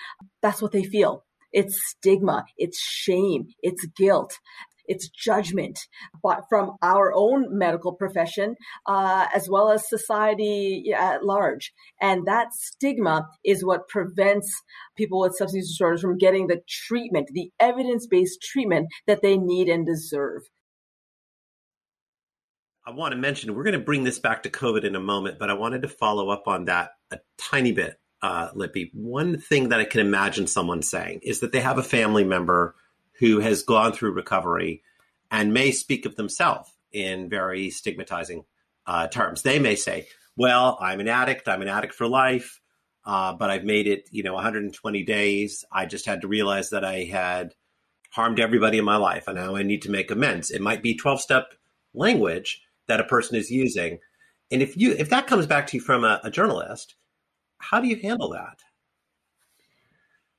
that's 0.42 0.62
what 0.62 0.72
they 0.72 0.84
feel. 0.84 1.24
It's 1.52 1.80
stigma, 1.90 2.44
it's 2.56 2.80
shame, 2.80 3.48
it's 3.60 3.84
guilt 3.96 4.38
it's 4.86 5.08
judgment 5.08 5.78
but 6.22 6.44
from 6.48 6.72
our 6.82 7.12
own 7.14 7.46
medical 7.56 7.92
profession 7.92 8.56
uh, 8.86 9.26
as 9.34 9.48
well 9.48 9.70
as 9.70 9.88
society 9.88 10.92
at 10.96 11.24
large. 11.24 11.72
And 12.00 12.26
that 12.26 12.52
stigma 12.54 13.26
is 13.44 13.64
what 13.64 13.88
prevents 13.88 14.50
people 14.96 15.20
with 15.20 15.36
substance 15.36 15.60
use 15.60 15.68
disorders 15.70 16.00
from 16.00 16.18
getting 16.18 16.46
the 16.46 16.60
treatment, 16.68 17.28
the 17.32 17.50
evidence 17.60 18.06
based 18.06 18.42
treatment 18.42 18.88
that 19.06 19.22
they 19.22 19.36
need 19.36 19.68
and 19.68 19.86
deserve. 19.86 20.42
I 22.86 22.92
want 22.92 23.12
to 23.12 23.18
mention, 23.18 23.54
we're 23.54 23.62
going 23.62 23.78
to 23.78 23.78
bring 23.78 24.04
this 24.04 24.18
back 24.18 24.42
to 24.44 24.50
COVID 24.50 24.84
in 24.84 24.96
a 24.96 25.00
moment, 25.00 25.38
but 25.38 25.50
I 25.50 25.54
wanted 25.54 25.82
to 25.82 25.88
follow 25.88 26.30
up 26.30 26.48
on 26.48 26.64
that 26.64 26.90
a 27.10 27.18
tiny 27.38 27.72
bit, 27.72 28.00
uh, 28.22 28.50
Lipi. 28.52 28.90
One 28.94 29.38
thing 29.38 29.68
that 29.68 29.80
I 29.80 29.84
can 29.84 30.00
imagine 30.00 30.46
someone 30.46 30.82
saying 30.82 31.20
is 31.22 31.40
that 31.40 31.52
they 31.52 31.60
have 31.60 31.78
a 31.78 31.82
family 31.82 32.24
member 32.24 32.74
who 33.20 33.38
has 33.38 33.62
gone 33.62 33.92
through 33.92 34.12
recovery 34.12 34.82
and 35.30 35.54
may 35.54 35.70
speak 35.70 36.06
of 36.06 36.16
themselves 36.16 36.70
in 36.90 37.28
very 37.28 37.70
stigmatizing 37.70 38.44
uh, 38.86 39.06
terms. 39.06 39.42
They 39.42 39.60
may 39.60 39.76
say, 39.76 40.08
"Well, 40.36 40.76
I'm 40.80 40.98
an 40.98 41.08
addict. 41.08 41.46
I'm 41.46 41.62
an 41.62 41.68
addict 41.68 41.94
for 41.94 42.08
life, 42.08 42.60
uh, 43.04 43.34
but 43.34 43.50
I've 43.50 43.64
made 43.64 43.86
it, 43.86 44.08
you 44.10 44.22
know, 44.22 44.34
120 44.34 45.04
days. 45.04 45.64
I 45.70 45.86
just 45.86 46.06
had 46.06 46.22
to 46.22 46.28
realize 46.28 46.70
that 46.70 46.84
I 46.84 47.04
had 47.04 47.54
harmed 48.10 48.40
everybody 48.40 48.78
in 48.78 48.84
my 48.84 48.96
life, 48.96 49.28
and 49.28 49.36
now 49.36 49.54
I 49.54 49.62
need 49.62 49.82
to 49.82 49.90
make 49.90 50.10
amends." 50.10 50.50
It 50.50 50.62
might 50.62 50.82
be 50.82 50.96
12 50.96 51.20
step 51.20 51.54
language 51.94 52.62
that 52.88 53.00
a 53.00 53.04
person 53.04 53.36
is 53.36 53.50
using, 53.50 53.98
and 54.50 54.62
if 54.62 54.76
you 54.76 54.92
if 54.92 55.10
that 55.10 55.26
comes 55.26 55.46
back 55.46 55.66
to 55.68 55.76
you 55.76 55.82
from 55.82 56.04
a, 56.04 56.20
a 56.24 56.30
journalist, 56.30 56.96
how 57.58 57.80
do 57.80 57.86
you 57.86 57.96
handle 57.96 58.30
that? 58.30 58.60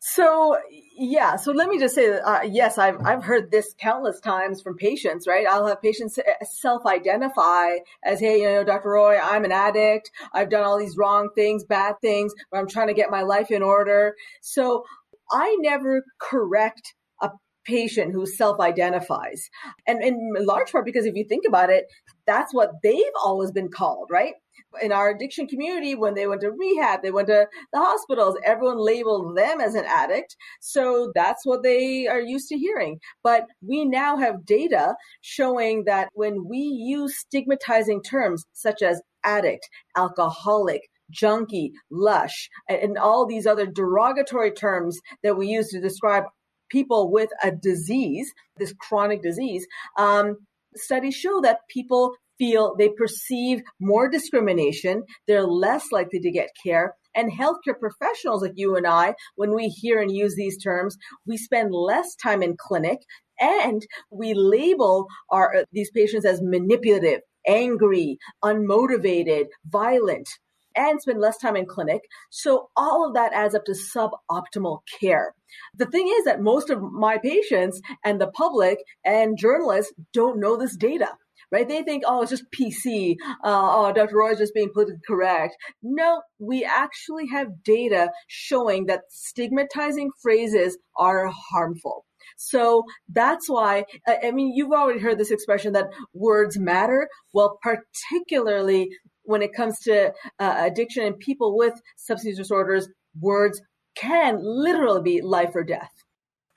So 0.03 0.57
yeah, 0.97 1.35
so 1.35 1.51
let 1.51 1.69
me 1.69 1.77
just 1.77 1.93
say 1.93 2.09
that 2.09 2.27
uh, 2.27 2.41
yes, 2.43 2.79
I've 2.79 2.97
I've 3.05 3.23
heard 3.23 3.51
this 3.51 3.75
countless 3.79 4.19
times 4.19 4.59
from 4.59 4.75
patients. 4.75 5.27
Right, 5.27 5.45
I'll 5.47 5.67
have 5.67 5.79
patients 5.79 6.17
self-identify 6.43 7.67
as, 8.03 8.19
"Hey, 8.19 8.39
you 8.41 8.45
know, 8.47 8.63
Dr. 8.63 8.89
Roy, 8.89 9.19
I'm 9.19 9.45
an 9.45 9.51
addict. 9.51 10.09
I've 10.33 10.49
done 10.49 10.63
all 10.63 10.79
these 10.79 10.97
wrong 10.97 11.29
things, 11.35 11.63
bad 11.65 11.95
things, 12.01 12.33
but 12.51 12.57
I'm 12.57 12.67
trying 12.67 12.87
to 12.87 12.95
get 12.95 13.11
my 13.11 13.21
life 13.21 13.51
in 13.51 13.61
order." 13.61 14.15
So 14.41 14.83
I 15.31 15.55
never 15.59 16.03
correct 16.19 16.95
a 17.21 17.29
patient 17.65 18.11
who 18.11 18.25
self-identifies, 18.25 19.49
and 19.85 20.03
in 20.03 20.33
large 20.39 20.71
part 20.71 20.83
because 20.85 21.05
if 21.05 21.13
you 21.13 21.25
think 21.29 21.43
about 21.47 21.69
it, 21.69 21.85
that's 22.25 22.51
what 22.55 22.71
they've 22.81 23.17
always 23.23 23.51
been 23.51 23.69
called, 23.69 24.09
right? 24.11 24.33
In 24.81 24.91
our 24.91 25.09
addiction 25.09 25.47
community, 25.47 25.95
when 25.95 26.13
they 26.13 26.27
went 26.27 26.41
to 26.41 26.51
rehab, 26.51 27.01
they 27.01 27.11
went 27.11 27.27
to 27.27 27.47
the 27.73 27.79
hospitals, 27.79 28.37
everyone 28.43 28.77
labeled 28.77 29.37
them 29.37 29.59
as 29.59 29.75
an 29.75 29.85
addict. 29.85 30.35
So 30.59 31.11
that's 31.15 31.45
what 31.45 31.63
they 31.63 32.07
are 32.07 32.21
used 32.21 32.49
to 32.49 32.57
hearing. 32.57 32.99
But 33.23 33.47
we 33.61 33.85
now 33.85 34.17
have 34.17 34.45
data 34.45 34.95
showing 35.21 35.85
that 35.85 36.09
when 36.13 36.47
we 36.47 36.59
use 36.59 37.17
stigmatizing 37.17 38.03
terms 38.03 38.45
such 38.53 38.81
as 38.81 39.01
addict, 39.23 39.67
alcoholic, 39.95 40.89
junkie, 41.09 41.73
lush, 41.89 42.49
and 42.69 42.97
all 42.97 43.25
these 43.25 43.45
other 43.45 43.65
derogatory 43.65 44.51
terms 44.51 44.99
that 45.23 45.37
we 45.37 45.47
use 45.47 45.69
to 45.69 45.81
describe 45.81 46.23
people 46.69 47.11
with 47.11 47.29
a 47.43 47.51
disease, 47.51 48.31
this 48.57 48.73
chronic 48.79 49.21
disease, 49.21 49.67
um, 49.97 50.37
studies 50.75 51.15
show 51.15 51.41
that 51.41 51.59
people 51.69 52.15
feel 52.41 52.75
they 52.75 52.89
perceive 52.89 53.61
more 53.79 54.09
discrimination. 54.09 55.03
They're 55.27 55.45
less 55.45 55.91
likely 55.91 56.19
to 56.21 56.31
get 56.31 56.49
care. 56.63 56.95
And 57.13 57.31
healthcare 57.31 57.79
professionals 57.79 58.41
like 58.41 58.53
you 58.55 58.75
and 58.75 58.87
I, 58.87 59.13
when 59.35 59.53
we 59.53 59.67
hear 59.67 60.01
and 60.01 60.11
use 60.11 60.33
these 60.35 60.57
terms, 60.57 60.97
we 61.27 61.37
spend 61.37 61.71
less 61.71 62.15
time 62.15 62.41
in 62.41 62.55
clinic 62.57 62.97
and 63.39 63.85
we 64.09 64.33
label 64.33 65.05
our 65.29 65.55
uh, 65.55 65.63
these 65.71 65.91
patients 65.91 66.25
as 66.25 66.41
manipulative, 66.41 67.21
angry, 67.47 68.17
unmotivated, 68.43 69.45
violent 69.69 70.27
and 70.73 71.01
spend 71.01 71.19
less 71.19 71.37
time 71.37 71.57
in 71.57 71.65
clinic. 71.65 72.01
So 72.29 72.69
all 72.77 73.05
of 73.05 73.13
that 73.15 73.33
adds 73.33 73.53
up 73.53 73.65
to 73.65 73.73
suboptimal 73.73 74.79
care. 74.99 75.35
The 75.75 75.85
thing 75.85 76.07
is 76.07 76.23
that 76.23 76.41
most 76.41 76.69
of 76.69 76.81
my 76.81 77.17
patients 77.17 77.81
and 78.05 78.21
the 78.21 78.31
public 78.31 78.79
and 79.03 79.37
journalists 79.37 79.91
don't 80.13 80.39
know 80.39 80.55
this 80.55 80.77
data 80.77 81.09
right? 81.51 81.67
They 81.67 81.83
think, 81.83 82.03
oh, 82.05 82.21
it's 82.21 82.31
just 82.31 82.45
PC. 82.51 83.15
Uh, 83.43 83.43
oh, 83.43 83.91
Dr. 83.93 84.17
Roy 84.17 84.31
is 84.31 84.39
just 84.39 84.53
being 84.53 84.69
politically 84.73 85.01
correct. 85.05 85.55
No, 85.83 86.21
we 86.39 86.63
actually 86.63 87.27
have 87.27 87.63
data 87.63 88.11
showing 88.27 88.85
that 88.85 89.01
stigmatizing 89.09 90.11
phrases 90.21 90.77
are 90.97 91.27
harmful. 91.27 92.05
So 92.37 92.83
that's 93.09 93.49
why, 93.49 93.85
I 94.07 94.31
mean, 94.31 94.53
you've 94.55 94.71
already 94.71 94.99
heard 94.99 95.17
this 95.17 95.31
expression 95.31 95.73
that 95.73 95.89
words 96.13 96.57
matter. 96.57 97.07
Well, 97.33 97.59
particularly 97.61 98.89
when 99.23 99.41
it 99.41 99.53
comes 99.53 99.77
to 99.81 100.11
uh, 100.39 100.55
addiction 100.57 101.05
and 101.05 101.19
people 101.19 101.55
with 101.57 101.73
substance 101.97 102.37
disorders, 102.37 102.87
words 103.19 103.61
can 103.95 104.39
literally 104.41 105.01
be 105.01 105.21
life 105.21 105.51
or 105.55 105.63
death. 105.63 105.91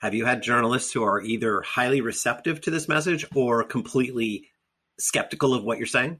Have 0.01 0.13
you 0.13 0.25
had 0.25 0.43
journalists 0.43 0.91
who 0.93 1.03
are 1.03 1.21
either 1.21 1.61
highly 1.61 2.01
receptive 2.01 2.61
to 2.61 2.71
this 2.71 2.87
message 2.87 3.25
or 3.35 3.63
completely 3.63 4.49
skeptical 4.99 5.53
of 5.53 5.63
what 5.63 5.77
you're 5.77 5.87
saying? 5.87 6.19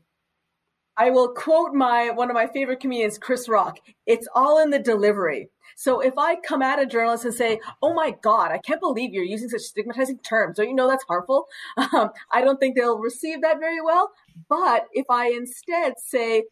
I 0.98 1.10
will 1.10 1.34
quote 1.34 1.74
my 1.74 2.10
one 2.12 2.30
of 2.30 2.36
my 2.36 2.48
favorite 2.48 2.80
comedians, 2.80 3.18
Chris 3.18 3.50
Rock. 3.50 3.80
It's 4.06 4.28
all 4.34 4.62
in 4.64 4.70
the 4.70 4.80
delivery. 4.80 5.50
So 5.76 6.00
if 6.00 6.14
I 6.18 6.38
come 6.38 6.62
at 6.62 6.80
a 6.80 6.86
journalist 6.86 7.26
and 7.26 7.34
say, 7.34 7.60
"Oh 7.82 7.94
my 7.94 8.16
God, 8.22 8.52
I 8.52 8.60
can't 8.60 8.80
believe 8.80 9.14
you're 9.14 9.26
using 9.26 9.50
such 9.50 9.62
stigmatizing 9.62 10.20
terms," 10.20 10.56
don't 10.56 10.70
you 10.70 10.76
know 10.76 10.88
that's 10.88 11.04
harmful? 11.04 11.48
Um, 11.94 12.10
I 12.32 12.42
don't 12.42 12.60
think 12.60 12.76
they'll 12.76 13.00
receive 13.00 13.42
that 13.42 13.60
very 13.60 13.82
well. 13.82 14.12
But 14.50 14.88
if 14.94 15.06
I 15.10 15.30
instead 15.30 15.94
say, 15.98 16.44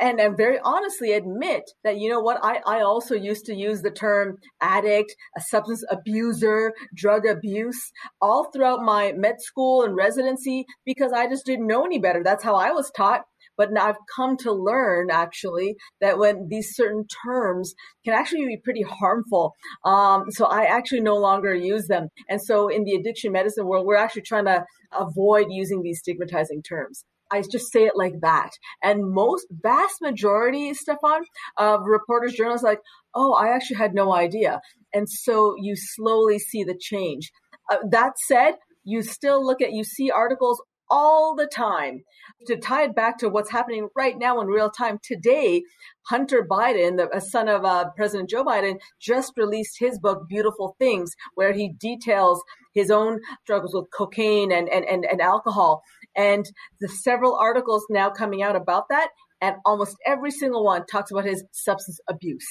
and, 0.00 0.20
and 0.20 0.36
very 0.36 0.58
honestly 0.64 1.12
admit 1.12 1.70
that 1.82 1.98
you 1.98 2.08
know 2.08 2.20
what 2.20 2.38
I, 2.42 2.60
I 2.66 2.80
also 2.80 3.14
used 3.14 3.44
to 3.46 3.54
use 3.54 3.82
the 3.82 3.90
term 3.90 4.38
addict 4.60 5.14
a 5.36 5.40
substance 5.40 5.84
abuser 5.90 6.72
drug 6.94 7.26
abuse 7.26 7.92
all 8.20 8.50
throughout 8.50 8.80
my 8.80 9.12
med 9.12 9.40
school 9.40 9.82
and 9.82 9.94
residency 9.96 10.64
because 10.84 11.12
i 11.12 11.28
just 11.28 11.46
didn't 11.46 11.66
know 11.66 11.84
any 11.84 11.98
better 11.98 12.22
that's 12.24 12.44
how 12.44 12.54
i 12.54 12.70
was 12.70 12.90
taught 12.96 13.22
but 13.56 13.72
now 13.72 13.86
I've 13.86 13.96
come 14.14 14.36
to 14.38 14.52
learn 14.52 15.10
actually 15.10 15.76
that 16.00 16.18
when 16.18 16.48
these 16.48 16.74
certain 16.74 17.06
terms 17.24 17.74
can 18.04 18.14
actually 18.14 18.46
be 18.46 18.56
pretty 18.56 18.82
harmful. 18.82 19.52
Um, 19.84 20.24
so 20.30 20.46
I 20.46 20.64
actually 20.64 21.00
no 21.00 21.16
longer 21.16 21.54
use 21.54 21.86
them. 21.86 22.08
And 22.28 22.42
so 22.42 22.68
in 22.68 22.84
the 22.84 22.94
addiction 22.94 23.32
medicine 23.32 23.66
world, 23.66 23.86
we're 23.86 23.96
actually 23.96 24.22
trying 24.22 24.46
to 24.46 24.64
avoid 24.92 25.46
using 25.50 25.82
these 25.82 26.00
stigmatizing 26.00 26.62
terms. 26.62 27.04
I 27.30 27.42
just 27.42 27.72
say 27.72 27.84
it 27.84 27.96
like 27.96 28.20
that. 28.20 28.50
And 28.82 29.10
most 29.10 29.46
vast 29.50 30.00
majority, 30.00 30.74
Stefan, 30.74 31.22
of 31.56 31.82
reporters, 31.86 32.34
journalists 32.34 32.64
like, 32.64 32.80
oh, 33.14 33.32
I 33.32 33.48
actually 33.48 33.76
had 33.76 33.94
no 33.94 34.14
idea. 34.14 34.60
And 34.92 35.08
so 35.08 35.54
you 35.60 35.74
slowly 35.76 36.38
see 36.38 36.64
the 36.64 36.76
change. 36.78 37.32
Uh, 37.70 37.78
that 37.90 38.18
said, 38.18 38.54
you 38.84 39.02
still 39.02 39.44
look 39.44 39.60
at, 39.62 39.72
you 39.72 39.84
see 39.84 40.10
articles 40.10 40.62
all 40.90 41.34
the 41.34 41.46
time. 41.46 42.04
To 42.46 42.56
tie 42.56 42.84
it 42.84 42.94
back 42.94 43.18
to 43.18 43.28
what's 43.28 43.50
happening 43.50 43.88
right 43.96 44.18
now 44.18 44.40
in 44.40 44.48
real 44.48 44.70
time 44.70 44.98
today, 45.02 45.62
Hunter 46.08 46.46
Biden, 46.48 46.96
the 46.96 47.20
son 47.20 47.48
of 47.48 47.64
uh, 47.64 47.86
President 47.96 48.28
Joe 48.28 48.44
Biden, 48.44 48.78
just 49.00 49.32
released 49.36 49.78
his 49.78 49.98
book, 49.98 50.28
Beautiful 50.28 50.76
Things, 50.78 51.14
where 51.34 51.52
he 51.52 51.70
details 51.70 52.42
his 52.74 52.90
own 52.90 53.20
struggles 53.42 53.74
with 53.74 53.86
cocaine 53.96 54.52
and, 54.52 54.68
and, 54.68 54.84
and, 54.84 55.06
and 55.10 55.20
alcohol. 55.22 55.82
And 56.16 56.44
the 56.80 56.88
several 56.88 57.36
articles 57.36 57.84
now 57.90 58.10
coming 58.10 58.42
out 58.42 58.56
about 58.56 58.88
that, 58.90 59.08
and 59.40 59.56
almost 59.64 59.96
every 60.06 60.30
single 60.30 60.64
one 60.64 60.86
talks 60.86 61.10
about 61.10 61.24
his 61.24 61.44
substance 61.52 62.00
abuse 62.08 62.46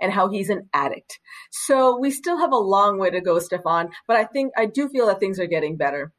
and 0.00 0.12
how 0.12 0.28
he's 0.28 0.50
an 0.50 0.68
addict. 0.72 1.18
So 1.50 1.98
we 1.98 2.10
still 2.10 2.38
have 2.38 2.52
a 2.52 2.56
long 2.56 2.98
way 2.98 3.10
to 3.10 3.20
go, 3.20 3.38
Stefan, 3.38 3.90
but 4.06 4.16
I 4.16 4.24
think 4.24 4.52
I 4.56 4.66
do 4.66 4.88
feel 4.88 5.06
that 5.06 5.20
things 5.20 5.40
are 5.40 5.46
getting 5.46 5.76
better. 5.76 6.12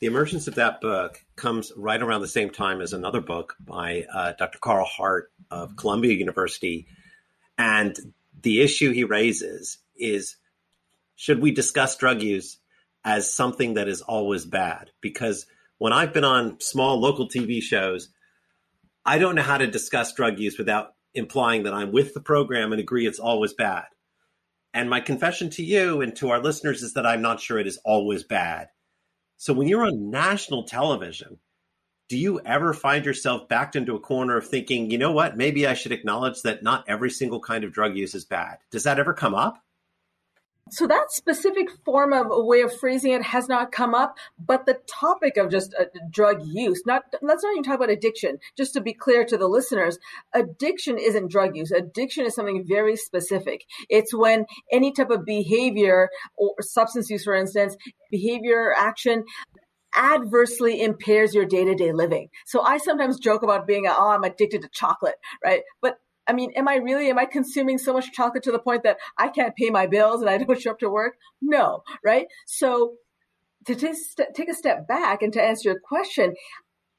The 0.00 0.08
emergence 0.08 0.48
of 0.48 0.56
that 0.56 0.80
book 0.80 1.24
comes 1.36 1.72
right 1.76 2.02
around 2.02 2.22
the 2.22 2.28
same 2.28 2.50
time 2.50 2.80
as 2.80 2.92
another 2.92 3.20
book 3.20 3.54
by 3.64 4.04
uh, 4.12 4.32
Dr. 4.36 4.58
Carl 4.58 4.84
Hart 4.84 5.30
of 5.50 5.76
Columbia 5.76 6.12
University. 6.12 6.88
And 7.56 7.96
the 8.42 8.62
issue 8.62 8.90
he 8.90 9.04
raises 9.04 9.78
is 9.96 10.36
should 11.14 11.40
we 11.40 11.52
discuss 11.52 11.96
drug 11.96 12.20
use 12.20 12.58
as 13.04 13.32
something 13.32 13.74
that 13.74 13.86
is 13.86 14.02
always 14.02 14.44
bad? 14.44 14.90
Because 15.00 15.46
when 15.82 15.92
I've 15.92 16.12
been 16.12 16.22
on 16.22 16.60
small 16.60 17.00
local 17.00 17.28
TV 17.28 17.60
shows, 17.60 18.08
I 19.04 19.18
don't 19.18 19.34
know 19.34 19.42
how 19.42 19.58
to 19.58 19.66
discuss 19.66 20.12
drug 20.12 20.38
use 20.38 20.56
without 20.56 20.94
implying 21.12 21.64
that 21.64 21.74
I'm 21.74 21.90
with 21.90 22.14
the 22.14 22.20
program 22.20 22.70
and 22.70 22.80
agree 22.80 23.04
it's 23.04 23.18
always 23.18 23.52
bad. 23.52 23.86
And 24.72 24.88
my 24.88 25.00
confession 25.00 25.50
to 25.50 25.64
you 25.64 26.00
and 26.00 26.14
to 26.18 26.30
our 26.30 26.38
listeners 26.38 26.84
is 26.84 26.94
that 26.94 27.04
I'm 27.04 27.20
not 27.20 27.40
sure 27.40 27.58
it 27.58 27.66
is 27.66 27.80
always 27.84 28.22
bad. 28.22 28.68
So 29.38 29.52
when 29.52 29.66
you're 29.66 29.84
on 29.84 30.08
national 30.08 30.66
television, 30.68 31.38
do 32.08 32.16
you 32.16 32.40
ever 32.44 32.72
find 32.74 33.04
yourself 33.04 33.48
backed 33.48 33.74
into 33.74 33.96
a 33.96 34.00
corner 34.00 34.36
of 34.36 34.46
thinking, 34.46 34.88
you 34.88 34.98
know 34.98 35.10
what, 35.10 35.36
maybe 35.36 35.66
I 35.66 35.74
should 35.74 35.90
acknowledge 35.90 36.42
that 36.42 36.62
not 36.62 36.84
every 36.86 37.10
single 37.10 37.40
kind 37.40 37.64
of 37.64 37.72
drug 37.72 37.96
use 37.96 38.14
is 38.14 38.24
bad? 38.24 38.58
Does 38.70 38.84
that 38.84 39.00
ever 39.00 39.14
come 39.14 39.34
up? 39.34 39.60
So 40.70 40.86
that 40.86 41.10
specific 41.10 41.68
form 41.84 42.14
of 42.14 42.28
a 42.30 42.42
way 42.42 42.62
of 42.62 42.74
phrasing 42.74 43.12
it 43.12 43.22
has 43.22 43.46
not 43.46 43.72
come 43.72 43.94
up, 43.94 44.16
but 44.38 44.64
the 44.64 44.78
topic 44.88 45.36
of 45.36 45.50
just 45.50 45.74
uh, 45.78 45.84
drug 46.10 46.40
use, 46.44 46.82
not 46.86 47.02
let's 47.20 47.42
not 47.42 47.52
even 47.52 47.62
talk 47.62 47.74
about 47.74 47.90
addiction. 47.90 48.38
Just 48.56 48.72
to 48.74 48.80
be 48.80 48.94
clear 48.94 49.24
to 49.24 49.36
the 49.36 49.48
listeners, 49.48 49.98
addiction 50.32 50.96
isn't 50.96 51.30
drug 51.30 51.56
use. 51.56 51.72
Addiction 51.72 52.24
is 52.24 52.34
something 52.34 52.64
very 52.66 52.96
specific. 52.96 53.66
It's 53.90 54.14
when 54.14 54.46
any 54.70 54.92
type 54.92 55.10
of 55.10 55.26
behavior 55.26 56.08
or 56.36 56.54
substance 56.60 57.10
use, 57.10 57.24
for 57.24 57.34
instance, 57.34 57.76
behavior 58.10 58.72
action 58.74 59.24
adversely 59.94 60.80
impairs 60.82 61.34
your 61.34 61.44
day-to-day 61.44 61.92
living. 61.92 62.28
So 62.46 62.62
I 62.62 62.78
sometimes 62.78 63.18
joke 63.18 63.42
about 63.42 63.66
being, 63.66 63.86
oh, 63.86 64.08
I'm 64.08 64.24
addicted 64.24 64.62
to 64.62 64.70
chocolate, 64.72 65.16
right? 65.44 65.60
But 65.82 65.98
I 66.26 66.32
mean, 66.32 66.52
am 66.56 66.68
I 66.68 66.76
really, 66.76 67.10
am 67.10 67.18
I 67.18 67.24
consuming 67.24 67.78
so 67.78 67.92
much 67.92 68.12
chocolate 68.12 68.44
to 68.44 68.52
the 68.52 68.58
point 68.58 68.84
that 68.84 68.98
I 69.18 69.28
can't 69.28 69.56
pay 69.56 69.70
my 69.70 69.86
bills 69.86 70.20
and 70.20 70.30
I 70.30 70.38
don't 70.38 70.60
show 70.60 70.72
up 70.72 70.78
to 70.80 70.90
work? 70.90 71.16
No, 71.40 71.82
right? 72.04 72.26
So 72.46 72.94
to 73.66 73.74
take, 73.74 73.96
take 74.34 74.48
a 74.48 74.54
step 74.54 74.86
back 74.86 75.22
and 75.22 75.32
to 75.32 75.42
answer 75.42 75.70
your 75.70 75.80
question, 75.80 76.34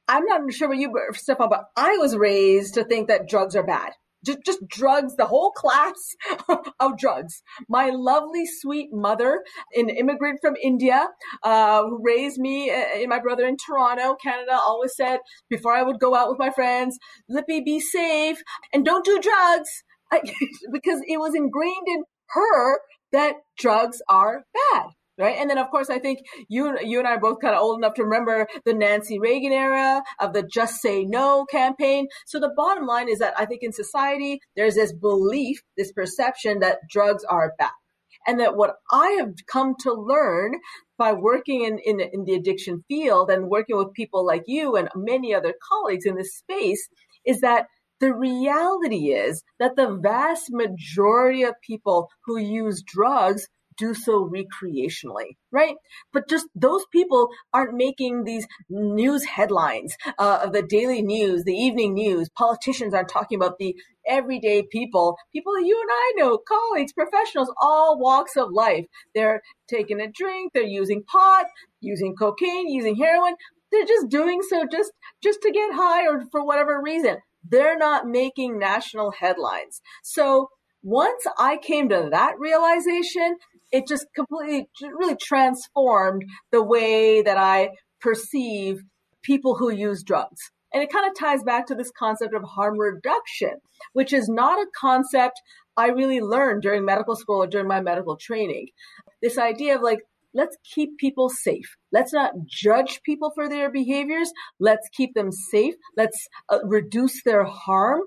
I'm 0.08 0.24
not 0.26 0.52
sure 0.52 0.68
what 0.68 0.78
you, 0.78 0.92
Stefan, 1.12 1.48
but 1.48 1.64
I 1.76 1.96
was 1.96 2.16
raised 2.16 2.74
to 2.74 2.84
think 2.84 3.08
that 3.08 3.28
drugs 3.28 3.56
are 3.56 3.62
bad 3.62 3.92
just, 4.24 4.38
just 4.44 4.66
drugs, 4.66 5.16
the 5.16 5.26
whole 5.26 5.50
class 5.50 5.94
of 6.80 6.98
drugs. 6.98 7.42
My 7.68 7.90
lovely, 7.90 8.46
sweet 8.46 8.88
mother, 8.92 9.42
an 9.74 9.88
immigrant 9.88 10.40
from 10.40 10.54
India, 10.62 11.08
uh, 11.42 11.82
who 11.82 12.00
raised 12.02 12.38
me 12.38 12.70
uh, 12.70 12.74
and 12.74 13.08
my 13.08 13.20
brother 13.20 13.46
in 13.46 13.56
Toronto, 13.56 14.16
Canada, 14.22 14.52
always 14.52 14.94
said 14.96 15.18
before 15.48 15.72
I 15.72 15.82
would 15.82 16.00
go 16.00 16.14
out 16.14 16.28
with 16.28 16.38
my 16.38 16.50
friends, 16.50 16.98
Lipi, 17.30 17.64
be 17.64 17.80
safe 17.80 18.42
and 18.72 18.84
don't 18.84 19.04
do 19.04 19.20
drugs. 19.20 19.70
Because 20.72 21.00
it 21.08 21.18
was 21.18 21.34
ingrained 21.34 21.88
in 21.88 22.04
her 22.28 22.78
that 23.10 23.34
drugs 23.58 24.00
are 24.08 24.44
bad 24.54 24.90
right? 25.18 25.36
And 25.38 25.48
then, 25.48 25.58
of 25.58 25.70
course, 25.70 25.90
I 25.90 25.98
think 25.98 26.20
you 26.48 26.78
you 26.82 26.98
and 26.98 27.08
I 27.08 27.12
are 27.12 27.20
both 27.20 27.40
kind 27.40 27.54
of 27.54 27.62
old 27.62 27.78
enough 27.78 27.94
to 27.94 28.04
remember 28.04 28.46
the 28.64 28.74
Nancy 28.74 29.18
Reagan 29.18 29.52
era 29.52 30.02
of 30.20 30.32
the 30.32 30.42
"Just 30.42 30.80
Say 30.80 31.04
No" 31.04 31.44
campaign. 31.44 32.08
So 32.26 32.40
the 32.40 32.52
bottom 32.56 32.86
line 32.86 33.08
is 33.08 33.18
that 33.18 33.34
I 33.38 33.46
think 33.46 33.62
in 33.62 33.72
society 33.72 34.40
there's 34.56 34.74
this 34.74 34.92
belief, 34.92 35.62
this 35.76 35.92
perception 35.92 36.60
that 36.60 36.78
drugs 36.90 37.24
are 37.24 37.52
bad, 37.58 37.70
and 38.26 38.40
that 38.40 38.56
what 38.56 38.76
I 38.90 39.16
have 39.20 39.34
come 39.50 39.74
to 39.80 39.92
learn 39.92 40.54
by 40.96 41.12
working 41.12 41.64
in, 41.64 41.78
in, 41.78 42.00
in 42.00 42.24
the 42.24 42.34
addiction 42.34 42.84
field 42.88 43.30
and 43.30 43.48
working 43.48 43.76
with 43.76 43.92
people 43.94 44.24
like 44.24 44.44
you 44.46 44.76
and 44.76 44.88
many 44.94 45.34
other 45.34 45.54
colleagues 45.68 46.06
in 46.06 46.14
this 46.14 46.36
space 46.36 46.88
is 47.24 47.40
that 47.40 47.66
the 48.00 48.14
reality 48.14 49.12
is 49.12 49.42
that 49.58 49.76
the 49.76 49.98
vast 50.02 50.50
majority 50.50 51.42
of 51.42 51.54
people 51.66 52.08
who 52.26 52.38
use 52.38 52.82
drugs 52.86 53.48
do 53.76 53.94
so 53.94 54.28
recreationally, 54.28 55.36
right? 55.50 55.76
But 56.12 56.28
just 56.28 56.46
those 56.54 56.84
people 56.92 57.28
aren't 57.52 57.74
making 57.74 58.24
these 58.24 58.46
news 58.68 59.24
headlines 59.24 59.96
uh, 60.18 60.40
of 60.44 60.52
the 60.52 60.62
daily 60.62 61.02
news, 61.02 61.44
the 61.44 61.54
evening 61.54 61.94
news. 61.94 62.28
Politicians 62.36 62.94
aren't 62.94 63.08
talking 63.08 63.36
about 63.36 63.58
the 63.58 63.76
everyday 64.06 64.62
people, 64.62 65.16
people 65.32 65.54
that 65.54 65.66
you 65.66 65.80
and 65.80 65.90
I 65.90 66.12
know, 66.16 66.38
colleagues, 66.38 66.92
professionals, 66.92 67.52
all 67.60 67.98
walks 67.98 68.36
of 68.36 68.50
life. 68.52 68.86
They're 69.14 69.42
taking 69.68 70.00
a 70.00 70.10
drink, 70.10 70.52
they're 70.52 70.62
using 70.62 71.02
pot, 71.04 71.46
using 71.80 72.14
cocaine, 72.16 72.68
using 72.68 72.96
heroin. 72.96 73.34
they're 73.70 73.86
just 73.86 74.08
doing 74.08 74.40
so 74.42 74.66
just 74.70 74.92
just 75.22 75.42
to 75.42 75.50
get 75.50 75.74
high 75.74 76.06
or 76.06 76.24
for 76.30 76.44
whatever 76.44 76.80
reason. 76.82 77.16
They're 77.48 77.76
not 77.76 78.06
making 78.06 78.58
national 78.58 79.12
headlines. 79.12 79.82
So 80.02 80.48
once 80.82 81.26
I 81.38 81.56
came 81.56 81.88
to 81.88 82.08
that 82.10 82.38
realization, 82.38 83.36
it 83.74 83.88
just 83.88 84.06
completely 84.14 84.68
really 84.80 85.16
transformed 85.20 86.24
the 86.52 86.62
way 86.62 87.22
that 87.22 87.36
I 87.36 87.70
perceive 88.00 88.76
people 89.22 89.56
who 89.56 89.72
use 89.72 90.04
drugs. 90.04 90.38
And 90.72 90.80
it 90.80 90.92
kind 90.92 91.08
of 91.08 91.18
ties 91.18 91.42
back 91.42 91.66
to 91.66 91.74
this 91.74 91.90
concept 91.98 92.34
of 92.34 92.44
harm 92.44 92.78
reduction, 92.78 93.54
which 93.92 94.12
is 94.12 94.28
not 94.28 94.60
a 94.60 94.66
concept 94.80 95.40
I 95.76 95.88
really 95.88 96.20
learned 96.20 96.62
during 96.62 96.84
medical 96.84 97.16
school 97.16 97.42
or 97.42 97.48
during 97.48 97.66
my 97.66 97.80
medical 97.80 98.16
training. 98.16 98.68
This 99.20 99.38
idea 99.38 99.74
of 99.74 99.82
like, 99.82 99.98
let's 100.34 100.56
keep 100.72 100.96
people 100.98 101.28
safe. 101.28 101.74
Let's 101.90 102.12
not 102.12 102.32
judge 102.46 103.00
people 103.04 103.32
for 103.34 103.48
their 103.48 103.72
behaviors. 103.72 104.30
Let's 104.60 104.88
keep 104.96 105.14
them 105.14 105.32
safe. 105.32 105.74
Let's 105.96 106.28
uh, 106.48 106.58
reduce 106.62 107.24
their 107.24 107.42
harm, 107.42 108.02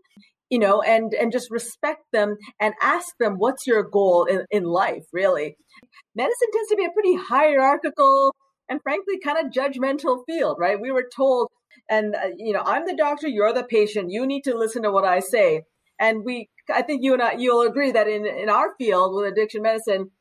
you 0.49 0.59
know, 0.59 0.81
and, 0.81 1.13
and 1.13 1.31
just 1.31 1.51
respect 1.51 2.01
them 2.13 2.37
and 2.59 2.73
ask 2.81 3.07
them, 3.19 3.35
what's 3.37 3.67
your 3.67 3.83
goal 3.83 4.25
in, 4.25 4.45
in 4.51 4.63
life, 4.63 5.03
really? 5.11 5.57
Medicine 6.15 6.47
tends 6.53 6.69
to 6.69 6.75
be 6.75 6.85
a 6.85 6.91
pretty 6.91 7.15
hierarchical 7.15 8.33
and 8.69 8.81
frankly 8.81 9.19
kind 9.23 9.37
of 9.37 9.51
judgmental 9.51 10.23
field, 10.25 10.57
right? 10.59 10.79
We 10.79 10.91
were 10.91 11.07
told, 11.15 11.47
and, 11.89 12.15
uh, 12.15 12.29
you 12.37 12.53
know, 12.53 12.63
I'm 12.65 12.85
the 12.85 12.95
doctor, 12.95 13.27
you're 13.27 13.53
the 13.53 13.63
patient, 13.63 14.11
you 14.11 14.25
need 14.25 14.43
to 14.43 14.57
listen 14.57 14.83
to 14.83 14.91
what 14.91 15.05
I 15.05 15.19
say. 15.19 15.63
And 15.99 16.23
we, 16.23 16.49
I 16.73 16.81
think 16.81 17.03
you 17.03 17.13
and 17.13 17.21
I, 17.21 17.33
you'll 17.33 17.61
agree 17.61 17.91
that 17.91 18.07
in, 18.07 18.25
in 18.25 18.49
our 18.49 18.75
field 18.77 19.15
with 19.15 19.31
addiction 19.31 19.61
medicine, 19.61 20.11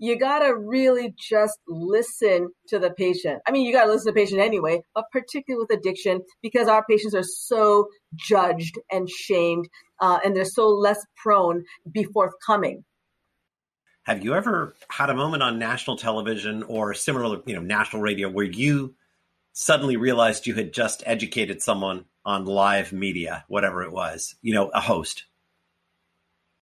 you 0.00 0.18
gotta 0.18 0.56
really 0.56 1.14
just 1.16 1.58
listen 1.68 2.48
to 2.68 2.78
the 2.78 2.90
patient. 2.90 3.42
I 3.46 3.52
mean, 3.52 3.66
you 3.66 3.72
gotta 3.72 3.92
listen 3.92 4.06
to 4.06 4.12
the 4.12 4.20
patient 4.20 4.40
anyway, 4.40 4.80
but 4.94 5.04
particularly 5.12 5.62
with 5.62 5.78
addiction, 5.78 6.22
because 6.42 6.68
our 6.68 6.84
patients 6.86 7.14
are 7.14 7.22
so 7.22 7.86
judged 8.16 8.78
and 8.90 9.08
shamed, 9.08 9.68
uh, 10.00 10.18
and 10.24 10.34
they're 10.34 10.46
so 10.46 10.68
less 10.68 11.04
prone 11.22 11.62
to 11.84 11.90
be 11.90 12.04
forthcoming. 12.04 12.82
Have 14.04 14.24
you 14.24 14.34
ever 14.34 14.74
had 14.88 15.10
a 15.10 15.14
moment 15.14 15.42
on 15.42 15.58
national 15.58 15.96
television 15.96 16.62
or 16.62 16.94
similar, 16.94 17.42
you 17.44 17.54
know, 17.54 17.60
national 17.60 18.00
radio 18.00 18.30
where 18.30 18.46
you 18.46 18.94
suddenly 19.52 19.98
realized 19.98 20.46
you 20.46 20.54
had 20.54 20.72
just 20.72 21.02
educated 21.04 21.60
someone 21.60 22.06
on 22.24 22.46
live 22.46 22.90
media, 22.92 23.44
whatever 23.48 23.82
it 23.82 23.92
was, 23.92 24.34
you 24.40 24.54
know, 24.54 24.68
a 24.68 24.80
host? 24.80 25.26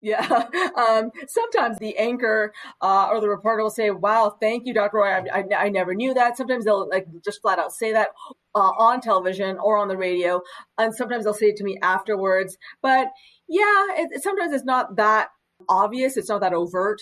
Yeah. 0.02 0.44
Um, 0.76 1.10
sometimes 1.26 1.78
the 1.78 1.96
anchor 1.96 2.52
uh, 2.82 3.08
or 3.10 3.20
the 3.20 3.28
reporter 3.28 3.62
will 3.62 3.70
say, 3.70 3.90
"Wow, 3.90 4.36
thank 4.40 4.66
you, 4.66 4.74
Dr. 4.74 4.98
Roy. 4.98 5.08
I, 5.08 5.22
I, 5.32 5.44
I, 5.56 5.68
never 5.70 5.94
knew 5.94 6.12
that." 6.12 6.36
Sometimes 6.36 6.66
they'll 6.66 6.86
like 6.88 7.06
just 7.24 7.40
flat 7.40 7.58
out 7.58 7.72
say 7.72 7.92
that 7.92 8.08
uh, 8.54 8.72
on 8.78 9.00
television 9.00 9.56
or 9.58 9.78
on 9.78 9.88
the 9.88 9.96
radio, 9.96 10.42
and 10.76 10.94
sometimes 10.94 11.24
they'll 11.24 11.34
say 11.34 11.46
it 11.46 11.56
to 11.56 11.64
me 11.64 11.78
afterwards. 11.82 12.58
But 12.82 13.08
yeah, 13.48 13.86
it, 13.96 14.22
sometimes 14.22 14.52
it's 14.52 14.66
not 14.66 14.96
that 14.96 15.28
obvious. 15.68 16.16
It's 16.16 16.28
not 16.28 16.42
that 16.42 16.52
overt 16.52 17.00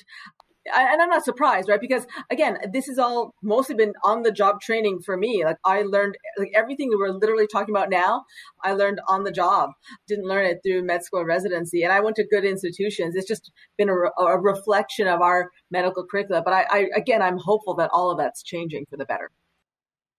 and 0.73 1.03
I'm 1.03 1.09
not 1.09 1.25
surprised, 1.25 1.69
right? 1.69 1.81
Because 1.81 2.07
again, 2.31 2.59
this 2.73 2.87
has 2.87 2.99
all 2.99 3.35
mostly 3.43 3.75
been 3.75 3.93
on 4.03 4.23
the 4.23 4.33
job 4.33 4.61
training 4.61 5.01
for 5.01 5.17
me. 5.17 5.45
Like 5.45 5.59
I 5.65 5.83
learned 5.83 6.17
like 6.39 6.53
everything 6.55 6.91
that 6.91 6.99
we're 6.99 7.11
literally 7.11 7.47
talking 7.47 7.75
about 7.75 7.91
now, 7.91 8.25
I 8.63 8.73
learned 8.73 9.01
on 9.09 9.25
the 9.25 9.33
job. 9.33 9.71
Didn't 10.09 10.27
learn 10.27 10.47
it 10.47 10.61
through 10.65 10.85
med 10.85 11.05
school 11.05 11.25
residency, 11.25 11.83
and 11.83 11.93
I 11.93 12.01
went 12.01 12.17
to 12.17 12.27
good 12.27 12.45
institutions. 12.45 13.15
It's 13.15 13.29
just 13.29 13.51
been 13.77 13.91
a, 13.91 14.23
a 14.23 14.41
reflection 14.41 15.07
of 15.07 15.21
our 15.21 15.51
medical 15.71 16.07
curricula. 16.07 16.43
But 16.43 16.55
I, 16.55 16.67
I, 16.71 16.87
again, 16.97 17.23
I'm 17.23 17.39
hopeful 17.39 17.75
that 17.77 17.91
all 17.93 18.11
of 18.11 18.19
that's 18.19 18.43
changing 18.43 18.87
for 18.89 18.97
the 18.97 19.05
better. 19.05 19.31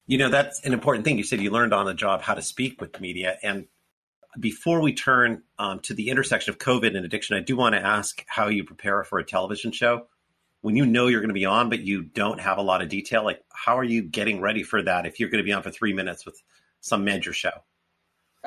You 0.08 0.20
know, 0.20 0.30
that's 0.30 0.62
an 0.62 0.74
important 0.74 1.06
thing. 1.06 1.18
You 1.18 1.24
said 1.24 1.42
you 1.42 1.50
learned 1.50 1.74
on 1.74 1.88
the 1.88 1.96
job 1.96 2.22
how 2.22 2.36
to 2.36 2.42
speak 2.42 2.80
with 2.80 3.02
media, 3.02 3.38
and 3.42 3.66
before 4.40 4.82
we 4.82 4.94
turn 4.94 5.44
um, 5.58 5.80
to 5.80 5.94
the 5.94 6.10
intersection 6.10 6.52
of 6.52 6.60
COVID 6.60 6.96
and 6.96 7.06
addiction, 7.06 7.38
I 7.38 7.40
do 7.40 7.56
want 7.56 7.74
to 7.74 7.82
ask 7.82 8.24
how 8.28 8.50
you 8.50 8.64
prepare 8.64 9.04
for 9.06 9.18
a 9.18 9.24
television 9.24 9.72
show 9.72 10.08
when 10.66 10.76
you 10.76 10.84
know 10.84 11.06
you're 11.06 11.22
going 11.22 11.30
to 11.30 11.36
be 11.36 11.46
on, 11.46 11.70
but 11.70 11.82
you 11.82 12.02
don't 12.02 12.42
have 12.42 12.58
a 12.58 12.62
lot 12.64 12.82
of 12.82 12.90
detail, 12.90 13.24
like 13.24 13.40
how 13.54 13.78
are 13.78 13.84
you 13.84 14.02
getting 14.02 14.42
ready 14.42 14.64
for 14.64 14.82
that 14.82 15.06
if 15.06 15.20
you're 15.20 15.30
going 15.30 15.38
to 15.38 15.46
be 15.46 15.54
on 15.54 15.62
for 15.62 15.70
three 15.70 15.94
minutes 15.94 16.26
with 16.26 16.42
some 16.82 17.04
major 17.04 17.34
show? 17.34 17.52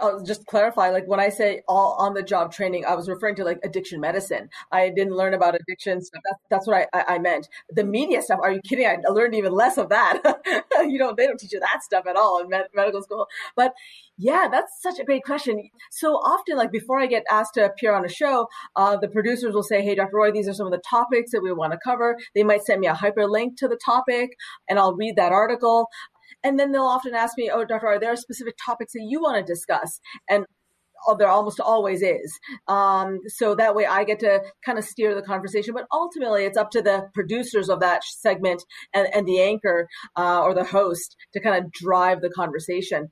I'll 0.00 0.22
just 0.22 0.46
clarify, 0.46 0.90
like 0.90 1.06
when 1.06 1.20
I 1.20 1.28
say 1.28 1.62
all 1.68 1.94
on 1.98 2.14
the 2.14 2.22
job 2.22 2.52
training, 2.52 2.84
I 2.87 2.94
was 2.94 3.08
referring 3.08 3.34
to 3.37 3.44
like 3.44 3.58
addiction 3.64 4.00
medicine. 4.00 4.48
I 4.72 4.90
didn't 4.90 5.14
learn 5.14 5.34
about 5.34 5.54
addiction 5.54 6.02
stuff. 6.02 6.22
That's, 6.24 6.42
that's 6.50 6.66
what 6.66 6.88
I, 6.92 7.14
I, 7.14 7.18
meant. 7.18 7.48
The 7.70 7.84
media 7.84 8.22
stuff, 8.22 8.40
are 8.42 8.52
you 8.52 8.61
kidding? 8.62 8.87
I 8.87 8.96
learned 9.08 9.34
even 9.34 9.52
less 9.52 9.78
of 9.78 9.88
that. 9.90 10.22
you 10.87 10.98
know, 10.98 11.14
they 11.16 11.26
don't 11.26 11.38
teach 11.38 11.52
you 11.52 11.61
that 11.61 11.82
stuff 11.82 12.06
at 12.06 12.16
all 12.16 12.40
in 12.40 12.48
med- 12.48 12.68
medical 12.74 13.02
school. 13.02 13.26
But 13.56 13.74
yeah, 14.16 14.48
that's 14.50 14.82
such 14.82 14.98
a 14.98 15.04
great 15.04 15.22
question. 15.22 15.70
So 15.90 16.14
often, 16.14 16.56
like 16.56 16.72
before 16.72 17.00
I 17.00 17.06
get 17.06 17.24
asked 17.30 17.54
to 17.54 17.64
appear 17.64 17.94
on 17.94 18.04
a 18.04 18.08
show, 18.08 18.48
uh, 18.76 18.96
the 18.96 19.08
producers 19.08 19.54
will 19.54 19.62
say, 19.62 19.82
Hey, 19.82 19.94
Dr. 19.94 20.16
Roy, 20.16 20.32
these 20.32 20.48
are 20.48 20.54
some 20.54 20.66
of 20.66 20.72
the 20.72 20.82
topics 20.88 21.30
that 21.30 21.42
we 21.42 21.52
want 21.52 21.72
to 21.72 21.78
cover. 21.82 22.16
They 22.34 22.42
might 22.42 22.64
send 22.64 22.80
me 22.80 22.88
a 22.88 22.94
hyperlink 22.94 23.56
to 23.58 23.68
the 23.68 23.78
topic 23.84 24.30
and 24.68 24.78
I'll 24.78 24.94
read 24.94 25.16
that 25.16 25.32
article. 25.32 25.88
And 26.42 26.58
then 26.58 26.72
they'll 26.72 26.82
often 26.82 27.14
ask 27.14 27.36
me, 27.36 27.50
oh, 27.52 27.64
Dr. 27.64 27.86
are 27.86 28.00
there 28.00 28.16
specific 28.16 28.56
topics 28.64 28.92
that 28.92 29.06
you 29.06 29.20
want 29.20 29.44
to 29.44 29.52
discuss? 29.52 30.00
And 30.28 30.44
there 31.18 31.28
almost 31.28 31.60
always 31.60 32.02
is. 32.02 32.38
Um, 32.66 33.20
so 33.28 33.54
that 33.54 33.74
way 33.74 33.86
I 33.86 34.04
get 34.04 34.20
to 34.20 34.40
kind 34.64 34.78
of 34.78 34.84
steer 34.84 35.14
the 35.14 35.22
conversation. 35.22 35.74
But 35.74 35.86
ultimately, 35.92 36.44
it's 36.44 36.58
up 36.58 36.70
to 36.72 36.82
the 36.82 37.08
producers 37.14 37.68
of 37.68 37.80
that 37.80 38.04
segment 38.04 38.64
and, 38.94 39.08
and 39.14 39.26
the 39.26 39.40
anchor 39.40 39.88
uh, 40.16 40.42
or 40.42 40.54
the 40.54 40.64
host 40.64 41.16
to 41.34 41.40
kind 41.40 41.64
of 41.64 41.72
drive 41.72 42.20
the 42.20 42.30
conversation. 42.30 43.10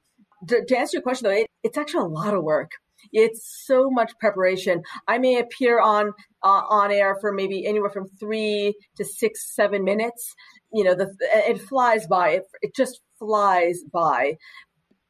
To, 0.48 0.64
to 0.64 0.76
answer 0.76 0.96
your 0.96 1.02
question, 1.02 1.28
though, 1.28 1.36
it, 1.36 1.46
it's 1.62 1.78
actually 1.78 2.04
a 2.04 2.08
lot 2.08 2.34
of 2.34 2.42
work. 2.42 2.70
It's 3.12 3.62
so 3.64 3.88
much 3.90 4.12
preparation. 4.18 4.82
I 5.06 5.18
may 5.18 5.38
appear 5.38 5.80
on 5.80 6.12
uh, 6.42 6.62
on 6.68 6.90
air 6.90 7.16
for 7.20 7.32
maybe 7.32 7.66
anywhere 7.66 7.90
from 7.90 8.08
three 8.20 8.74
to 8.96 9.04
six, 9.04 9.54
seven 9.54 9.84
minutes. 9.84 10.34
You 10.72 10.84
know, 10.84 10.94
the, 10.94 11.14
it 11.20 11.60
flies 11.60 12.06
by. 12.06 12.30
It, 12.30 12.42
it 12.62 12.74
just 12.74 13.00
flies 13.18 13.80
by 13.92 14.36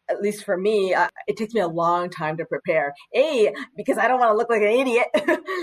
at 0.08 0.20
least 0.20 0.44
for 0.44 0.56
me, 0.56 0.94
uh, 0.94 1.08
it 1.26 1.36
takes 1.36 1.54
me 1.54 1.60
a 1.60 1.68
long 1.68 2.10
time 2.10 2.36
to 2.36 2.44
prepare. 2.44 2.94
A, 3.14 3.52
because 3.76 3.98
I 3.98 4.08
don't 4.08 4.20
want 4.20 4.30
to 4.30 4.36
look 4.36 4.50
like 4.50 4.62
an 4.62 4.68
idiot, 4.68 5.06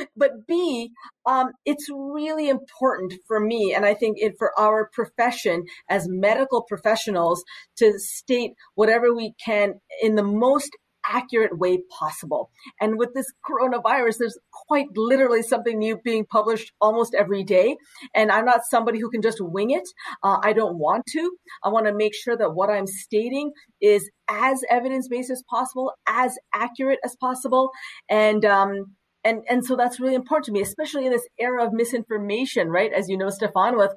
but 0.17 0.31
B, 0.47 0.91
um, 1.25 1.51
it's 1.65 1.87
really 1.89 2.49
important 2.49 3.13
for 3.27 3.39
me, 3.39 3.73
and 3.73 3.85
I 3.85 3.93
think 3.93 4.17
it, 4.19 4.33
for 4.37 4.51
our 4.57 4.89
profession 4.93 5.63
as 5.89 6.07
medical 6.09 6.63
professionals 6.63 7.43
to 7.77 7.93
state 7.97 8.51
whatever 8.75 9.13
we 9.13 9.33
can 9.43 9.75
in 10.01 10.15
the 10.15 10.23
most 10.23 10.71
accurate 11.05 11.57
way 11.57 11.79
possible. 11.99 12.49
And 12.79 12.97
with 12.97 13.13
this 13.13 13.25
coronavirus, 13.49 14.17
there's 14.19 14.37
quite 14.51 14.87
literally 14.95 15.41
something 15.41 15.77
new 15.77 15.97
being 16.03 16.25
published 16.25 16.71
almost 16.81 17.13
every 17.13 17.43
day. 17.43 17.77
And 18.15 18.31
I'm 18.31 18.45
not 18.45 18.61
somebody 18.69 18.99
who 18.99 19.09
can 19.09 19.21
just 19.21 19.39
wing 19.41 19.71
it. 19.71 19.87
Uh, 20.23 20.39
I 20.41 20.53
don't 20.53 20.77
want 20.77 21.05
to. 21.07 21.31
I 21.63 21.69
want 21.69 21.85
to 21.87 21.93
make 21.93 22.15
sure 22.15 22.37
that 22.37 22.53
what 22.53 22.69
I'm 22.69 22.87
stating 22.87 23.51
is 23.81 24.09
as 24.29 24.61
evidence 24.69 25.07
based 25.07 25.29
as 25.29 25.43
possible, 25.49 25.93
as 26.07 26.37
accurate 26.53 26.99
as 27.03 27.15
possible. 27.19 27.71
And, 28.09 28.45
um, 28.45 28.95
and 29.25 29.41
and 29.49 29.65
so 29.65 29.77
that's 29.77 30.01
really 30.01 30.15
important 30.15 30.45
to 30.47 30.51
me, 30.51 30.61
especially 30.61 31.05
in 31.05 31.11
this 31.11 31.25
era 31.39 31.65
of 31.65 31.71
misinformation, 31.71 32.67
right? 32.67 32.91
As 32.91 33.07
you 33.07 33.17
know, 33.17 33.29
Stefan, 33.29 33.77
with 33.77 33.93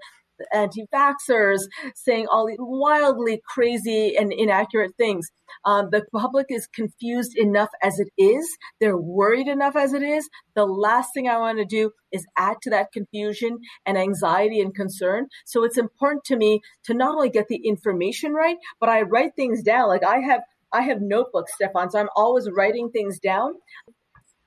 anti-vaxxers 0.52 1.60
saying 1.94 2.26
all 2.30 2.46
these 2.46 2.56
wildly 2.58 3.40
crazy 3.46 4.16
and 4.16 4.32
inaccurate 4.32 4.92
things. 4.96 5.30
Um, 5.64 5.88
the 5.90 6.04
public 6.12 6.46
is 6.50 6.66
confused 6.68 7.36
enough 7.36 7.70
as 7.82 7.98
it 7.98 8.08
is. 8.18 8.48
They're 8.80 8.96
worried 8.96 9.48
enough 9.48 9.76
as 9.76 9.92
it 9.92 10.02
is. 10.02 10.28
The 10.54 10.66
last 10.66 11.10
thing 11.14 11.28
I 11.28 11.38
want 11.38 11.58
to 11.58 11.64
do 11.64 11.90
is 12.12 12.26
add 12.36 12.56
to 12.62 12.70
that 12.70 12.92
confusion 12.92 13.58
and 13.84 13.98
anxiety 13.98 14.60
and 14.60 14.74
concern. 14.74 15.26
So 15.44 15.64
it's 15.64 15.78
important 15.78 16.24
to 16.24 16.36
me 16.36 16.60
to 16.84 16.94
not 16.94 17.14
only 17.14 17.30
get 17.30 17.48
the 17.48 17.60
information 17.64 18.32
right, 18.32 18.56
but 18.80 18.88
I 18.88 19.02
write 19.02 19.34
things 19.36 19.62
down. 19.62 19.88
Like 19.88 20.04
I 20.04 20.18
have, 20.18 20.40
I 20.72 20.82
have 20.82 21.00
notebooks, 21.00 21.54
Stefan, 21.54 21.90
so 21.90 22.00
I'm 22.00 22.08
always 22.16 22.48
writing 22.50 22.90
things 22.90 23.18
down. 23.18 23.54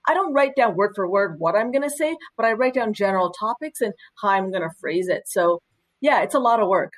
I 0.08 0.14
don't 0.14 0.34
write 0.34 0.56
down 0.56 0.76
word 0.76 0.94
for 0.96 1.08
word 1.08 1.36
what 1.40 1.56
I'm 1.56 1.72
going 1.72 1.84
to 1.84 1.90
say, 1.90 2.18
but 2.36 2.46
I 2.46 2.54
write 2.54 2.74
down 2.74 2.94
general 2.94 3.32
topics 3.32 3.82
and 3.82 3.94
how 4.22 4.30
I'm 4.30 4.50
going 4.50 4.64
to 4.64 4.76
phrase 4.80 5.08
it. 5.08 5.24
So 5.28 5.62
yeah, 6.02 6.22
it's 6.22 6.36
a 6.36 6.40
lot 6.40 6.60
of 6.60 6.68
work. 6.68 6.94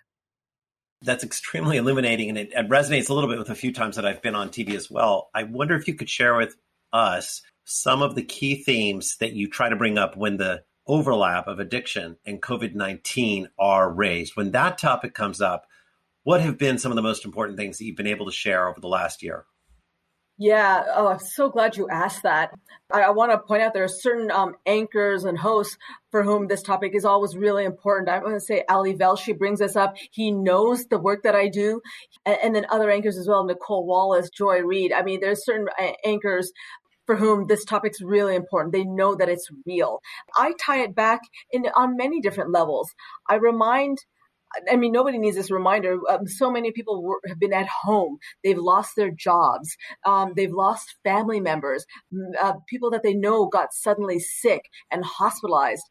That's 1.03 1.23
extremely 1.23 1.77
illuminating, 1.77 2.29
and 2.29 2.37
it, 2.37 2.51
it, 2.53 2.69
resonates 2.69 3.09
a 3.09 3.13
little 3.13 3.29
bit 3.29 3.39
with 3.39 3.49
a 3.49 3.55
few 3.55 3.73
times 3.73 3.95
that 3.95 4.05
I've 4.05 4.21
been 4.21 4.35
on 4.35 4.49
TV 4.49 4.75
as 4.75 4.91
well. 4.91 5.29
I 5.33 5.43
wonder 5.43 5.75
if 5.75 5.87
you 5.87 5.95
could 5.95 6.09
share 6.09 6.35
with 6.35 6.55
us 6.93 7.41
some 7.65 8.01
of 8.03 8.15
the 8.15 8.23
key 8.23 8.63
themes 8.63 9.17
that 9.17 9.33
you 9.33 9.49
try 9.49 9.69
to 9.69 9.75
bring 9.75 9.97
up 9.97 10.15
when 10.15 10.37
the 10.37 10.63
overlap 10.85 11.47
of 11.47 11.59
addiction 11.59 12.17
and 12.25 12.41
COVID 12.41 12.75
19 12.75 13.49
are 13.57 13.91
raised. 13.91 14.35
When 14.35 14.51
that 14.51 14.77
topic 14.77 15.13
comes 15.13 15.41
up, 15.41 15.65
what 16.23 16.41
have 16.41 16.57
been 16.57 16.77
some 16.77 16.91
of 16.91 16.95
the 16.95 17.01
most 17.01 17.25
important 17.25 17.57
things 17.57 17.77
that 17.77 17.85
you've 17.85 17.97
been 17.97 18.07
able 18.07 18.27
to 18.27 18.31
share 18.31 18.67
over 18.67 18.79
the 18.79 18.87
last 18.87 19.23
year? 19.23 19.45
Yeah, 20.41 20.85
oh, 20.95 21.05
I'm 21.05 21.19
so 21.19 21.51
glad 21.51 21.77
you 21.77 21.87
asked 21.87 22.23
that. 22.23 22.49
I, 22.91 23.01
I 23.01 23.09
want 23.11 23.31
to 23.31 23.37
point 23.37 23.61
out 23.61 23.75
there 23.75 23.83
are 23.83 23.87
certain 23.87 24.31
um, 24.31 24.55
anchors 24.65 25.23
and 25.23 25.37
hosts 25.37 25.77
for 26.09 26.23
whom 26.23 26.47
this 26.47 26.63
topic 26.63 26.95
is 26.95 27.05
always 27.05 27.37
really 27.37 27.63
important. 27.63 28.09
I 28.09 28.17
want 28.17 28.33
to 28.33 28.39
say 28.39 28.63
Ali 28.67 28.95
Velshi 28.95 29.37
brings 29.37 29.61
us 29.61 29.75
up. 29.75 29.93
He 30.09 30.31
knows 30.31 30.85
the 30.87 30.97
work 30.97 31.21
that 31.25 31.35
I 31.35 31.47
do. 31.47 31.79
And, 32.25 32.37
and 32.43 32.55
then 32.55 32.65
other 32.71 32.89
anchors 32.89 33.19
as 33.19 33.27
well, 33.27 33.45
Nicolle 33.45 33.85
Wallace, 33.85 34.31
Joy 34.31 34.61
Reid. 34.61 34.91
I 34.91 35.03
mean, 35.03 35.19
there's 35.21 35.45
certain 35.45 35.67
uh, 35.79 35.91
anchors 36.03 36.51
for 37.05 37.15
whom 37.15 37.45
this 37.45 37.63
topic's 37.63 38.01
really 38.01 38.33
important. 38.33 38.73
They 38.73 38.83
know 38.83 39.13
that 39.13 39.29
it's 39.29 39.47
real. 39.67 39.99
I 40.35 40.53
tie 40.59 40.81
it 40.81 40.95
back 40.95 41.19
in 41.51 41.67
on 41.75 41.95
many 41.95 42.19
different 42.19 42.49
levels. 42.49 42.89
I 43.29 43.35
remind 43.35 43.99
I 44.71 44.75
mean, 44.75 44.91
nobody 44.91 45.17
needs 45.17 45.35
this 45.37 45.51
reminder. 45.51 45.97
Um, 46.09 46.27
so 46.27 46.51
many 46.51 46.71
people 46.71 47.01
were, 47.01 47.19
have 47.27 47.39
been 47.39 47.53
at 47.53 47.67
home. 47.67 48.17
They've 48.43 48.57
lost 48.57 48.91
their 48.95 49.11
jobs. 49.11 49.75
Um, 50.05 50.33
they've 50.35 50.51
lost 50.51 50.95
family 51.03 51.39
members. 51.39 51.85
Uh, 52.41 52.53
people 52.67 52.89
that 52.91 53.03
they 53.03 53.13
know 53.13 53.47
got 53.47 53.73
suddenly 53.73 54.19
sick 54.19 54.61
and 54.91 55.03
hospitalized. 55.05 55.83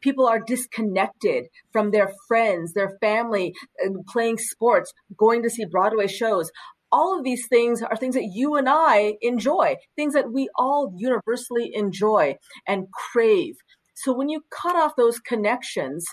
People 0.00 0.26
are 0.26 0.40
disconnected 0.40 1.46
from 1.72 1.90
their 1.90 2.12
friends, 2.28 2.72
their 2.72 2.96
family, 3.00 3.54
playing 4.08 4.38
sports, 4.38 4.92
going 5.16 5.42
to 5.42 5.50
see 5.50 5.64
Broadway 5.64 6.06
shows. 6.06 6.50
All 6.90 7.18
of 7.18 7.24
these 7.24 7.46
things 7.48 7.82
are 7.82 7.96
things 7.96 8.14
that 8.14 8.30
you 8.32 8.54
and 8.54 8.68
I 8.68 9.16
enjoy, 9.20 9.76
things 9.96 10.14
that 10.14 10.32
we 10.32 10.48
all 10.56 10.94
universally 10.96 11.72
enjoy 11.74 12.36
and 12.66 12.86
crave. 12.92 13.56
So 13.94 14.12
when 14.12 14.28
you 14.28 14.42
cut 14.50 14.76
off 14.76 14.94
those 14.96 15.18
connections, 15.18 16.06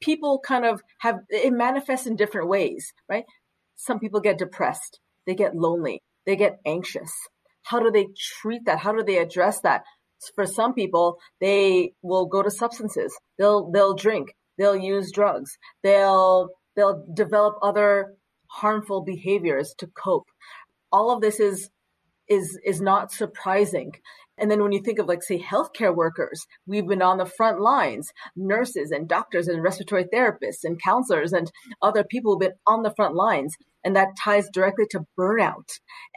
people 0.00 0.40
kind 0.44 0.64
of 0.64 0.82
have 1.00 1.20
it 1.28 1.52
manifests 1.52 2.06
in 2.06 2.16
different 2.16 2.48
ways, 2.48 2.92
right? 3.08 3.24
Some 3.76 3.98
people 3.98 4.20
get 4.20 4.38
depressed, 4.38 5.00
they 5.26 5.34
get 5.34 5.56
lonely, 5.56 6.02
they 6.26 6.36
get 6.36 6.60
anxious. 6.66 7.12
How 7.62 7.80
do 7.80 7.90
they 7.90 8.08
treat 8.40 8.64
that? 8.66 8.78
How 8.78 8.92
do 8.92 9.02
they 9.02 9.18
address 9.18 9.60
that? 9.60 9.82
For 10.34 10.46
some 10.46 10.74
people, 10.74 11.18
they 11.40 11.92
will 12.02 12.26
go 12.26 12.42
to 12.42 12.50
substances. 12.50 13.14
They'll 13.38 13.70
they'll 13.70 13.94
drink, 13.94 14.34
they'll 14.58 14.76
use 14.76 15.12
drugs, 15.12 15.58
they'll 15.82 16.48
they'll 16.76 17.04
develop 17.14 17.56
other 17.62 18.14
harmful 18.46 19.02
behaviors 19.02 19.74
to 19.78 19.86
cope. 19.88 20.26
All 20.92 21.10
of 21.10 21.20
this 21.20 21.40
is 21.40 21.70
is 22.28 22.58
is 22.64 22.80
not 22.80 23.12
surprising. 23.12 23.92
And 24.38 24.50
then 24.50 24.62
when 24.62 24.72
you 24.72 24.80
think 24.82 24.98
of 24.98 25.06
like 25.06 25.22
say 25.22 25.38
healthcare 25.38 25.94
workers, 25.94 26.44
we've 26.66 26.86
been 26.86 27.02
on 27.02 27.18
the 27.18 27.26
front 27.26 27.60
lines, 27.60 28.10
nurses 28.36 28.90
and 28.90 29.08
doctors 29.08 29.48
and 29.48 29.62
respiratory 29.62 30.04
therapists 30.12 30.64
and 30.64 30.80
counselors 30.82 31.32
and 31.32 31.50
other 31.82 32.04
people 32.04 32.34
have 32.34 32.50
been 32.50 32.58
on 32.66 32.82
the 32.82 32.94
front 32.94 33.14
lines. 33.14 33.54
And 33.84 33.94
that 33.96 34.16
ties 34.22 34.48
directly 34.52 34.86
to 34.90 35.06
burnout. 35.18 35.68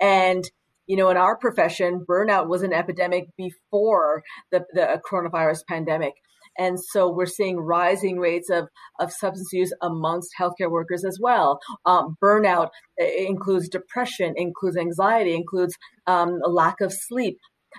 And 0.02 0.44
you 0.88 0.96
know, 0.96 1.10
in 1.10 1.18
our 1.18 1.38
profession, 1.38 2.06
burnout 2.10 2.48
was 2.48 2.64
an 2.64 2.72
epidemic 2.74 3.26
before 3.38 4.24
the, 4.52 4.66
the 4.74 5.02
coronavirus 5.10 5.60
pandemic. 5.68 6.14
And 6.58 6.80
so 6.80 7.12
we're 7.12 7.28
seeing 7.28 7.58
rising 7.58 8.18
rates 8.18 8.50
of, 8.50 8.68
of 9.00 9.12
substance 9.12 9.50
use 9.52 9.72
amongst 9.82 10.32
healthcare 10.40 10.72
workers 10.72 11.06
as 11.06 11.20
well. 11.22 11.60
Um, 11.86 12.16
burnout 12.24 12.70
includes 12.98 13.70
depression, 13.70 14.34
includes 14.36 14.78
anxiety, 14.78 15.36
includes 15.36 15.76
um, 16.08 16.40
lack 16.48 16.82
of 16.82 16.92
sleep, 16.92 17.38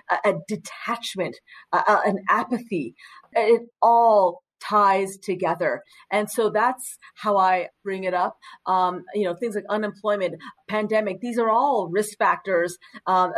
a, 0.09 0.29
a 0.29 0.33
detachment, 0.47 1.35
a, 1.73 1.81
an 2.05 2.19
apathy. 2.29 2.95
It 3.33 3.61
all 3.81 4.41
ties 4.61 5.17
together. 5.17 5.83
And 6.11 6.29
so 6.29 6.49
that's 6.49 6.97
how 7.15 7.37
I 7.37 7.69
bring 7.83 8.03
it 8.03 8.13
up. 8.13 8.37
Um, 8.65 9.03
you 9.13 9.23
know, 9.23 9.35
things 9.35 9.55
like 9.55 9.65
unemployment, 9.69 10.35
pandemic, 10.67 11.21
these 11.21 11.39
are 11.39 11.49
all 11.49 11.89
risk 11.89 12.17
factors 12.17 12.77
um, 13.07 13.31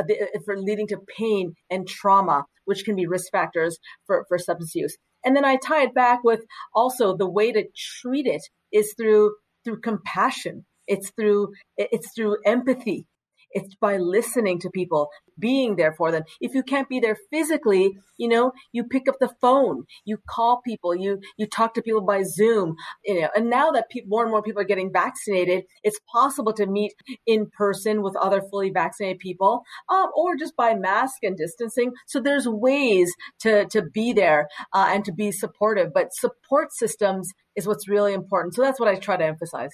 for 0.46 0.58
leading 0.58 0.88
to 0.88 0.98
pain 1.18 1.54
and 1.70 1.88
trauma, 1.88 2.46
which 2.66 2.86
can 2.86 2.96
be 2.96 3.06
risk 3.06 3.32
factors 3.32 3.78
for, 4.06 4.26
for 4.28 4.38
substance 4.38 4.76
use. 4.76 4.98
And 5.24 5.36
then 5.36 5.46
I 5.46 5.58
tie 5.58 5.84
it 5.84 5.94
back 5.94 6.24
with 6.24 6.42
also 6.74 7.16
the 7.16 7.30
way 7.30 7.52
to 7.52 7.66
treat 8.02 8.26
it 8.26 8.42
is 8.72 8.94
through 8.98 9.36
through 9.64 9.82
compassion. 9.82 10.66
It's 10.88 11.12
through 11.12 11.50
it's 11.78 12.12
through 12.16 12.38
empathy. 12.46 13.06
It's 13.54 13.76
by 13.76 13.98
listening 13.98 14.60
to 14.60 14.70
people, 14.70 15.10
being 15.38 15.76
there 15.76 15.94
for 15.94 16.12
them. 16.12 16.24
If 16.40 16.54
you 16.54 16.64
can't 16.64 16.90
be 16.90 17.00
there 17.00 17.18
physically, 17.30 17.98
you 18.18 18.28
know, 18.28 18.52
you 18.72 18.84
pick 18.84 19.08
up 19.08 19.16
the 19.20 19.34
phone, 19.42 19.86
you 20.06 20.18
call 20.30 20.62
people, 20.62 20.96
you 20.96 21.20
you 21.38 21.48
talk 21.48 21.74
to 21.74 21.82
people 21.82 22.02
by 22.02 22.24
Zoom, 22.24 22.76
you 23.06 23.22
know. 23.22 23.30
And 23.36 23.50
now 23.50 23.72
that 23.72 23.90
pe- 23.90 24.06
more 24.06 24.24
and 24.24 24.32
more 24.32 24.44
people 24.44 24.62
are 24.62 24.66
getting 24.66 24.92
vaccinated, 24.92 25.64
it's 25.84 26.00
possible 26.12 26.54
to 26.54 26.66
meet 26.66 26.94
in 27.26 27.50
person 27.58 28.02
with 28.02 28.16
other 28.16 28.42
fully 28.50 28.70
vaccinated 28.70 29.20
people, 29.20 29.64
um, 29.90 30.08
or 30.16 30.36
just 30.36 30.56
by 30.56 30.74
mask 30.76 31.24
and 31.24 31.38
distancing. 31.38 31.92
So 32.08 32.20
there's 32.20 32.48
ways 32.48 33.12
to 33.42 33.66
to 33.68 33.82
be 33.82 34.14
there 34.14 34.48
uh, 34.74 34.88
and 34.90 35.04
to 35.06 35.12
be 35.12 35.32
supportive. 35.32 35.94
But 35.94 36.14
support 36.14 36.74
systems 36.74 37.32
is 37.56 37.68
what's 37.68 37.88
really 37.90 38.14
important. 38.14 38.56
So 38.56 38.62
that's 38.62 38.80
what 38.80 38.90
I 38.90 38.96
try 38.96 39.18
to 39.18 39.26
emphasize. 39.26 39.72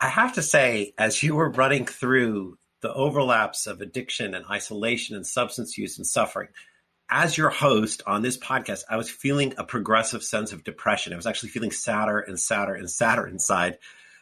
I 0.00 0.08
have 0.08 0.34
to 0.34 0.42
say, 0.42 0.92
as 0.96 1.22
you 1.22 1.34
were 1.34 1.50
running 1.50 1.86
through 1.86 2.57
the 2.80 2.92
overlaps 2.92 3.66
of 3.66 3.80
addiction 3.80 4.34
and 4.34 4.46
isolation 4.50 5.16
and 5.16 5.26
substance 5.26 5.76
use 5.76 5.98
and 5.98 6.06
suffering. 6.06 6.48
As 7.10 7.36
your 7.36 7.50
host 7.50 8.02
on 8.06 8.22
this 8.22 8.36
podcast, 8.36 8.82
I 8.88 8.96
was 8.96 9.10
feeling 9.10 9.54
a 9.56 9.64
progressive 9.64 10.22
sense 10.22 10.52
of 10.52 10.64
depression. 10.64 11.12
I 11.12 11.16
was 11.16 11.26
actually 11.26 11.48
feeling 11.48 11.70
sadder 11.70 12.18
and 12.20 12.38
sadder 12.38 12.74
and 12.74 12.90
sadder 12.90 13.26
inside. 13.26 13.78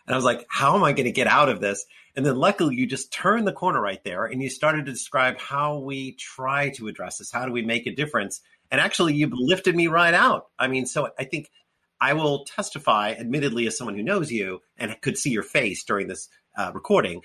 And 0.07 0.15
I 0.15 0.17
was 0.17 0.25
like, 0.25 0.47
how 0.49 0.77
am 0.77 0.85
I 0.85 0.93
going 0.93 1.07
to 1.07 1.13
get 1.13 1.27
out 1.27 1.49
of 1.49 1.61
this? 1.61 1.85
And 2.15 2.25
then 2.25 2.37
luckily 2.37 2.77
you 2.77 2.87
just 2.87 3.13
turned 3.13 3.47
the 3.47 3.53
corner 3.53 3.81
right 3.81 4.03
there 4.05 4.25
and 4.25 4.41
you 4.41 4.49
started 4.49 4.87
to 4.87 4.93
describe 4.93 5.39
how 5.39 5.79
we 5.79 6.13
try 6.13 6.71
to 6.71 6.89
address 6.89 7.19
this. 7.19 7.33
How 7.33 7.45
do 7.45 7.53
we 7.53 7.63
make 7.63 7.87
a 7.87 7.95
difference? 7.95 8.41
And 8.71 8.81
actually 8.81 9.15
you 9.15 9.29
lifted 9.33 9.77
me 9.77 9.89
right 9.89 10.15
out. 10.15 10.47
I 10.59 10.69
mean, 10.69 10.87
so 10.87 11.11
I 11.19 11.25
think 11.25 11.51
I 12.01 12.13
will 12.13 12.45
testify, 12.45 13.13
admittedly, 13.13 13.67
as 13.67 13.77
someone 13.77 13.97
who 13.97 14.03
knows 14.03 14.31
you 14.31 14.61
and 14.77 14.99
could 15.01 15.19
see 15.19 15.31
your 15.31 15.43
face 15.43 15.83
during 15.85 16.09
this 16.09 16.29
uh, 16.57 16.71
recording, 16.75 17.23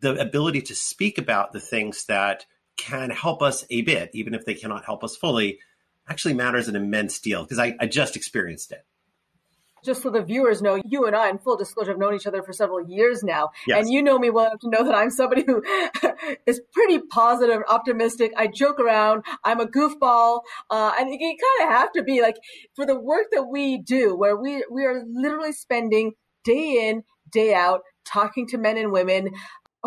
the 0.00 0.14
ability 0.20 0.62
to 0.62 0.74
speak 0.74 1.18
about 1.18 1.52
the 1.52 1.60
things 1.60 2.04
that 2.06 2.46
can 2.76 3.10
help 3.10 3.42
us 3.42 3.64
a 3.70 3.82
bit, 3.82 4.10
even 4.12 4.34
if 4.34 4.44
they 4.44 4.54
cannot 4.54 4.84
help 4.84 5.02
us 5.02 5.16
fully, 5.16 5.58
actually 6.08 6.34
matters 6.34 6.68
an 6.68 6.76
immense 6.76 7.18
deal 7.18 7.42
because 7.42 7.58
I, 7.58 7.74
I 7.80 7.86
just 7.86 8.16
experienced 8.16 8.72
it 8.72 8.84
just 9.86 10.02
so 10.02 10.10
the 10.10 10.20
viewers 10.20 10.60
know, 10.60 10.82
you 10.84 11.06
and 11.06 11.16
I, 11.16 11.30
in 11.30 11.38
full 11.38 11.56
disclosure, 11.56 11.92
have 11.92 11.98
known 11.98 12.14
each 12.14 12.26
other 12.26 12.42
for 12.42 12.52
several 12.52 12.86
years 12.90 13.22
now. 13.22 13.50
Yes. 13.66 13.78
And 13.78 13.92
you 13.92 14.02
know 14.02 14.18
me 14.18 14.28
well 14.28 14.46
enough 14.46 14.60
to 14.60 14.68
know 14.68 14.84
that 14.84 14.94
I'm 14.94 15.10
somebody 15.10 15.44
who 15.46 15.62
is 16.46 16.60
pretty 16.72 16.98
positive, 16.98 17.62
optimistic. 17.68 18.32
I 18.36 18.48
joke 18.48 18.80
around. 18.80 19.24
I'm 19.44 19.60
a 19.60 19.66
goofball. 19.66 20.40
Uh, 20.68 20.92
and 20.98 21.08
you 21.08 21.18
kind 21.18 21.70
of 21.70 21.78
have 21.78 21.92
to 21.92 22.02
be 22.02 22.20
like 22.20 22.36
for 22.74 22.84
the 22.84 22.98
work 22.98 23.26
that 23.32 23.44
we 23.44 23.78
do, 23.78 24.14
where 24.16 24.36
we, 24.36 24.64
we 24.70 24.84
are 24.84 25.02
literally 25.08 25.52
spending 25.52 26.12
day 26.44 26.88
in, 26.88 27.04
day 27.30 27.54
out, 27.54 27.82
talking 28.04 28.46
to 28.48 28.58
men 28.58 28.76
and 28.76 28.92
women 28.92 29.30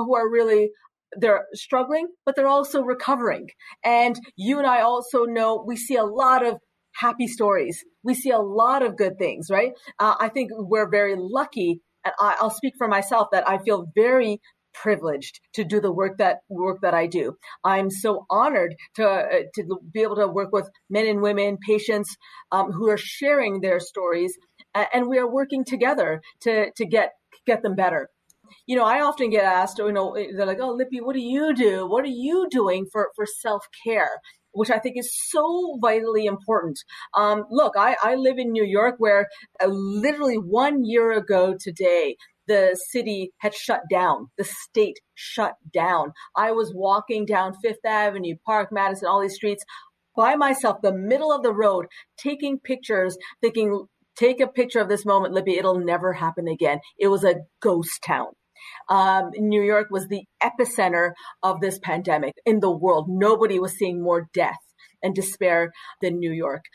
who 0.05 0.15
are 0.15 0.29
really 0.29 0.71
they're 1.17 1.45
struggling, 1.53 2.07
but 2.25 2.35
they're 2.35 2.47
also 2.47 2.81
recovering. 2.81 3.49
And 3.83 4.19
you 4.35 4.57
and 4.59 4.67
I 4.67 4.81
also 4.81 5.23
know 5.25 5.63
we 5.65 5.75
see 5.75 5.95
a 5.95 6.03
lot 6.03 6.45
of 6.45 6.57
happy 6.95 7.27
stories. 7.27 7.83
We 8.03 8.13
see 8.13 8.31
a 8.31 8.39
lot 8.39 8.83
of 8.83 8.97
good 8.97 9.17
things, 9.17 9.47
right? 9.49 9.71
Uh, 9.99 10.15
I 10.19 10.29
think 10.29 10.51
we're 10.53 10.89
very 10.89 11.15
lucky, 11.17 11.81
and 12.05 12.13
I, 12.19 12.37
I'll 12.39 12.49
speak 12.49 12.73
for 12.77 12.87
myself 12.87 13.29
that 13.31 13.47
I 13.47 13.57
feel 13.59 13.87
very 13.95 14.39
privileged 14.73 15.39
to 15.53 15.63
do 15.63 15.81
the 15.81 15.91
work 15.91 16.17
that 16.19 16.37
work 16.47 16.79
that 16.81 16.93
I 16.93 17.07
do. 17.07 17.35
I'm 17.63 17.89
so 17.89 18.25
honored 18.29 18.75
to 18.95 19.07
uh, 19.07 19.25
to 19.55 19.79
be 19.91 20.01
able 20.01 20.15
to 20.17 20.27
work 20.27 20.51
with 20.51 20.69
men 20.89 21.07
and 21.07 21.21
women, 21.21 21.57
patients 21.65 22.15
um, 22.51 22.71
who 22.71 22.89
are 22.89 22.97
sharing 22.97 23.61
their 23.61 23.79
stories, 23.79 24.37
and 24.75 25.07
we 25.07 25.17
are 25.17 25.29
working 25.29 25.65
together 25.65 26.21
to 26.41 26.71
to 26.75 26.85
get 26.85 27.13
get 27.45 27.63
them 27.63 27.75
better 27.75 28.09
you 28.65 28.75
know, 28.75 28.85
I 28.85 29.01
often 29.01 29.29
get 29.29 29.43
asked, 29.43 29.79
you 29.79 29.91
know, 29.91 30.15
they're 30.15 30.45
like, 30.45 30.59
oh, 30.61 30.77
Lipi, 30.77 31.01
what 31.01 31.13
do 31.15 31.21
you 31.21 31.53
do? 31.53 31.87
What 31.87 32.05
are 32.05 32.07
you 32.07 32.47
doing 32.49 32.85
for, 32.91 33.09
for 33.15 33.25
self 33.25 33.65
care? 33.85 34.19
Which 34.51 34.71
I 34.71 34.79
think 34.79 34.97
is 34.97 35.15
so 35.29 35.77
vitally 35.79 36.25
important. 36.25 36.79
Um, 37.15 37.45
look, 37.51 37.73
I, 37.77 37.95
I 38.01 38.15
live 38.15 38.39
in 38.39 38.51
New 38.51 38.65
York 38.65 38.95
where 38.97 39.27
uh, 39.63 39.67
literally 39.67 40.37
one 40.37 40.85
year 40.85 41.11
ago 41.11 41.55
today, 41.59 42.15
the 42.47 42.75
city 42.89 43.31
had 43.37 43.53
shut 43.53 43.81
down. 43.91 44.31
The 44.37 44.43
state 44.43 44.99
shut 45.13 45.53
down. 45.71 46.13
I 46.35 46.51
was 46.51 46.73
walking 46.73 47.25
down 47.25 47.53
Fifth 47.63 47.85
Avenue, 47.85 48.35
Park, 48.43 48.69
Madison, 48.71 49.07
all 49.07 49.21
these 49.21 49.35
streets 49.35 49.63
by 50.19 50.35
myself, 50.35 50.81
the 50.81 50.91
middle 50.91 51.31
of 51.31 51.43
the 51.43 51.53
road, 51.53 51.85
taking 52.17 52.59
pictures, 52.59 53.17
thinking, 53.39 53.85
take 54.17 54.41
a 54.41 54.47
picture 54.47 54.79
of 54.79 54.89
this 54.89 55.05
moment, 55.05 55.33
Lipi. 55.33 55.57
It'll 55.57 55.79
never 55.79 56.11
happen 56.11 56.47
again. 56.47 56.79
It 56.97 57.07
was 57.07 57.23
a 57.23 57.35
ghost 57.61 58.03
town. 58.05 58.33
Um, 58.89 59.31
New 59.35 59.61
York 59.61 59.87
was 59.89 60.07
the 60.07 60.23
epicenter 60.41 61.11
of 61.43 61.61
this 61.61 61.79
pandemic 61.79 62.35
in 62.45 62.59
the 62.59 62.71
world. 62.71 63.07
Nobody 63.09 63.59
was 63.59 63.77
seeing 63.77 64.01
more 64.01 64.29
death 64.33 64.59
and 65.01 65.15
despair 65.15 65.71
than 66.01 66.19
New 66.19 66.31
York. 66.31 66.65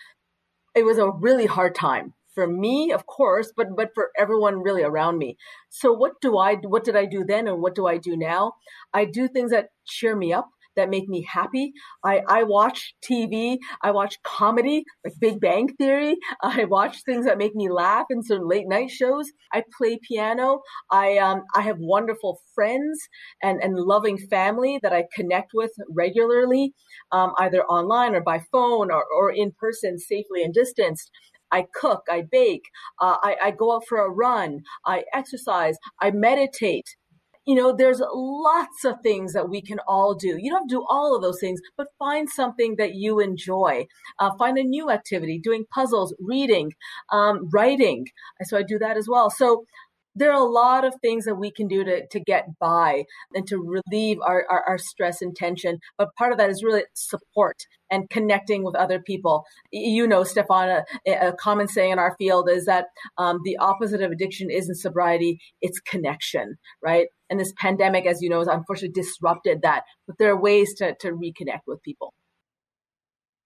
It 0.75 0.85
was 0.85 0.99
a 0.99 1.11
really 1.11 1.47
hard 1.47 1.75
time 1.75 2.15
for 2.35 2.47
me, 2.47 2.93
of 2.93 3.07
course, 3.07 3.53
but 3.57 3.69
but 3.77 3.91
for 3.95 4.11
everyone 4.19 4.63
really 4.63 4.83
around 4.83 5.19
me. 5.19 5.37
So 5.71 5.93
what 5.93 6.21
do 6.21 6.37
I 6.37 6.57
what 6.57 6.85
did 6.85 6.97
I 6.97 7.07
do 7.07 7.25
then 7.25 7.47
and 7.47 7.63
what 7.63 7.75
do 7.75 7.87
I 7.87 7.97
do 7.97 8.17
now? 8.17 8.55
I 8.93 9.05
do 9.05 9.29
things 9.29 9.53
that 9.53 9.69
cheer 9.87 10.17
me 10.17 10.33
up 10.33 10.49
that 10.77 10.91
make 10.91 11.09
me 11.09 11.27
happy. 11.29 11.73
I, 12.05 12.23
I 12.29 12.43
watch 12.45 12.95
TV. 13.09 13.59
I 13.83 13.91
watch 13.91 14.21
comedy, 14.23 14.85
like 15.05 15.15
Big 15.21 15.41
Bang 15.41 15.69
Theory. 15.77 16.17
I 16.43 16.65
watch 16.65 17.03
things 17.05 17.27
that 17.27 17.39
make 17.39 17.55
me 17.55 17.71
laugh 17.71 18.07
in 18.11 18.23
some 18.23 18.49
late 18.49 18.69
night 18.69 18.91
shows. 18.91 19.31
I 19.53 19.65
play 19.77 19.99
piano. 20.07 20.61
I, 20.91 21.19
um, 21.19 21.43
I 21.55 21.63
have 21.63 21.79
wonderful 21.79 22.41
friends 22.55 22.99
and, 23.43 23.63
and 23.63 23.77
loving 23.77 24.19
family 24.19 24.79
that 24.83 24.93
I 24.93 25.05
connect 25.15 25.53
with 25.55 25.73
regularly, 25.91 26.73
um, 27.13 27.33
either 27.39 27.65
online 27.65 28.15
or 28.15 28.21
by 28.21 28.41
phone 28.53 28.91
or, 28.91 29.05
or 29.17 29.31
in 29.31 29.53
person, 29.59 29.99
safely 29.99 30.43
and 30.43 30.53
distanced. 30.53 31.11
I 31.53 31.67
cook, 31.73 32.03
I 32.11 32.25
bake, 32.31 32.65
uh, 33.01 33.17
I, 33.23 33.37
I 33.45 33.51
go 33.53 33.77
out 33.77 33.85
for 33.89 33.99
a 33.99 34.11
run, 34.11 34.63
I 34.87 35.05
exercise, 35.15 35.77
I 36.01 36.11
meditate 36.11 36.97
you 37.47 37.55
know, 37.55 37.75
there's 37.77 38.01
lots 38.13 38.85
of 38.85 39.01
things 39.03 39.33
that 39.35 39.49
we 39.49 39.61
can 39.61 39.79
all 39.87 40.15
do. 40.15 40.37
You 40.39 40.51
don't 40.51 40.63
have 40.63 40.69
to 40.69 40.77
do 40.77 40.87
all 40.89 41.15
of 41.15 41.23
those 41.23 41.41
things, 41.41 41.61
but 41.77 41.89
find 41.99 42.29
something 42.29 42.77
that 42.77 42.95
you 42.95 43.21
enjoy. 43.21 43.87
Uh, 44.19 44.31
find 44.39 44.57
a 44.59 44.63
new 44.63 44.91
activity, 44.91 45.39
doing 45.39 45.65
puzzles, 45.73 46.15
reading, 46.19 46.73
um, 47.13 47.49
writing. 47.53 48.07
So 48.45 48.57
I 48.57 48.63
do 48.63 48.79
that 48.79 48.97
as 48.97 49.09
well. 49.09 49.31
So 49.31 49.65
there 50.17 50.31
are 50.31 50.41
a 50.41 50.45
lot 50.45 50.85
of 50.85 50.95
things 51.03 51.25
that 51.25 51.35
we 51.35 51.51
can 51.51 51.67
do 51.67 51.85
to, 51.85 52.07
to 52.07 52.21
get 52.21 52.59
by 52.59 53.05
and 53.35 53.47
to 53.49 53.59
relieve 53.59 54.19
our, 54.25 54.45
our, 54.49 54.63
our, 54.69 54.79
stress 54.79 55.21
and 55.21 55.35
tension. 55.35 55.79
But 55.99 56.15
part 56.17 56.33
of 56.33 56.39
that 56.39 56.51
is 56.51 56.63
really 56.63 56.85
support 56.95 57.57
and 57.91 58.09
connecting 58.11 58.63
with 58.63 58.77
other 58.77 59.01
people. 59.01 59.45
You 59.73 60.07
know, 60.07 60.23
Stefan, 60.23 60.85
a, 61.07 61.13
a 61.13 61.33
common 61.33 61.69
saying 61.69 61.93
in 61.93 61.99
our 61.99 62.15
field 62.17 62.49
is 62.49 62.67
that 62.67 62.87
um, 63.19 63.41
the 63.45 63.57
opposite 63.57 64.03
of 64.03 64.13
addiction 64.13 64.51
isn't 64.51 64.77
sobriety, 64.77 65.41
it's 65.61 65.81
connection, 65.81 66.57
right? 66.83 67.09
And 67.31 67.41
this 67.41 67.53
pandemic, 67.57 68.07
as 68.07 68.21
you 68.21 68.29
know, 68.29 68.39
has 68.39 68.49
unfortunately 68.49 69.01
disrupted 69.01 69.63
that. 69.63 69.85
But 70.07 70.17
there 70.19 70.31
are 70.31 70.41
ways 70.41 70.75
to, 70.75 70.95
to 71.01 71.13
reconnect 71.13 71.63
with 71.67 71.83
people 71.83 72.13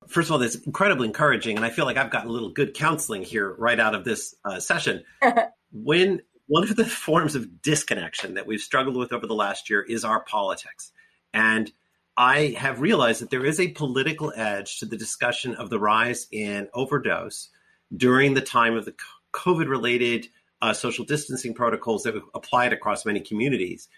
first 0.08 0.28
of 0.28 0.32
all, 0.32 0.38
that's 0.38 0.56
incredibly 0.56 1.06
encouraging, 1.06 1.56
and 1.56 1.64
I 1.64 1.70
feel 1.70 1.84
like 1.84 1.96
I've 1.96 2.10
gotten 2.10 2.30
a 2.30 2.32
little 2.32 2.50
good 2.50 2.74
counseling 2.74 3.22
here 3.22 3.54
right 3.58 3.78
out 3.78 3.94
of 3.94 4.04
this 4.04 4.34
uh, 4.44 4.58
session. 4.58 5.04
when 5.72 6.22
one 6.46 6.62
of 6.62 6.74
the 6.76 6.84
forms 6.84 7.34
of 7.34 7.62
disconnection 7.62 8.34
that 8.34 8.46
we've 8.46 8.60
struggled 8.60 8.96
with 8.96 9.12
over 9.12 9.26
the 9.26 9.34
last 9.34 9.68
year 9.68 9.82
is 9.82 10.04
our 10.04 10.24
politics. 10.24 10.92
And 11.34 11.70
I 12.16 12.56
have 12.58 12.80
realized 12.80 13.20
that 13.20 13.30
there 13.30 13.44
is 13.44 13.60
a 13.60 13.68
political 13.68 14.32
edge 14.34 14.78
to 14.78 14.86
the 14.86 14.96
discussion 14.96 15.54
of 15.54 15.70
the 15.70 15.78
rise 15.78 16.26
in 16.32 16.68
overdose 16.72 17.50
during 17.94 18.34
the 18.34 18.40
time 18.40 18.76
of 18.76 18.86
the 18.86 18.94
COVID 19.34 19.68
related 19.68 20.28
uh, 20.60 20.72
social 20.72 21.04
distancing 21.04 21.54
protocols 21.54 22.02
that 22.02 22.20
applied 22.34 22.72
across 22.72 23.04
many 23.04 23.20
communities. 23.20 23.88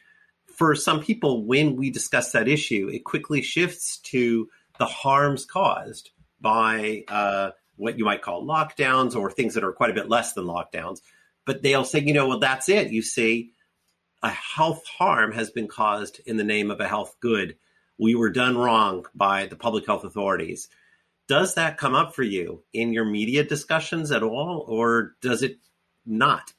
For 0.46 0.75
some 0.75 1.01
people, 1.01 1.44
when 1.44 1.77
we 1.77 1.90
discuss 1.90 2.33
that 2.33 2.49
issue, 2.49 2.88
it 2.92 3.05
quickly 3.05 3.42
shifts 3.42 3.99
to 3.99 4.49
the 4.79 4.87
harms 4.87 5.44
caused 5.44 6.11
by 6.40 7.05
uh, 7.09 7.51
what 7.77 7.99
you 7.99 8.05
might 8.05 8.23
call 8.23 8.44
lockdowns 8.44 9.14
or 9.14 9.31
things 9.31 9.55
that 9.55 9.64
are 9.64 9.73
quite 9.73 9.90
a 9.90 9.94
bit 9.94 10.09
less 10.09 10.33
than 10.33 10.44
lockdowns 10.44 11.01
but 11.51 11.62
they'll 11.62 11.85
say, 11.85 12.01
you 12.01 12.12
know, 12.12 12.29
well, 12.29 12.38
that's 12.38 12.68
it. 12.68 12.92
You 12.92 13.03
see, 13.03 13.53
a 14.23 14.31
health 14.31 14.87
harm 14.87 15.33
has 15.33 15.51
been 15.51 15.68
caused 15.68 16.20
in 16.27 16.37
the 16.37 16.44
name 16.44 16.70
of 16.70 16.81
a 16.81 16.88
health 16.88 17.16
good. 17.20 17.57
We 17.99 18.14
were 18.14 18.31
done 18.31 18.57
wrong 18.57 19.07
by 19.14 19.46
the 19.46 19.57
public 19.57 19.87
health 19.87 20.05
authorities. 20.05 20.68
Does 21.29 21.55
that 21.55 21.77
come 21.77 21.94
up 21.94 22.14
for 22.14 22.23
you 22.23 22.62
in 22.73 22.92
your 22.92 23.05
media 23.05 23.44
discussions 23.44 24.11
at 24.11 24.23
all, 24.23 24.64
or 24.68 25.16
does 25.20 25.42
it 25.42 25.59
not? 26.07 26.53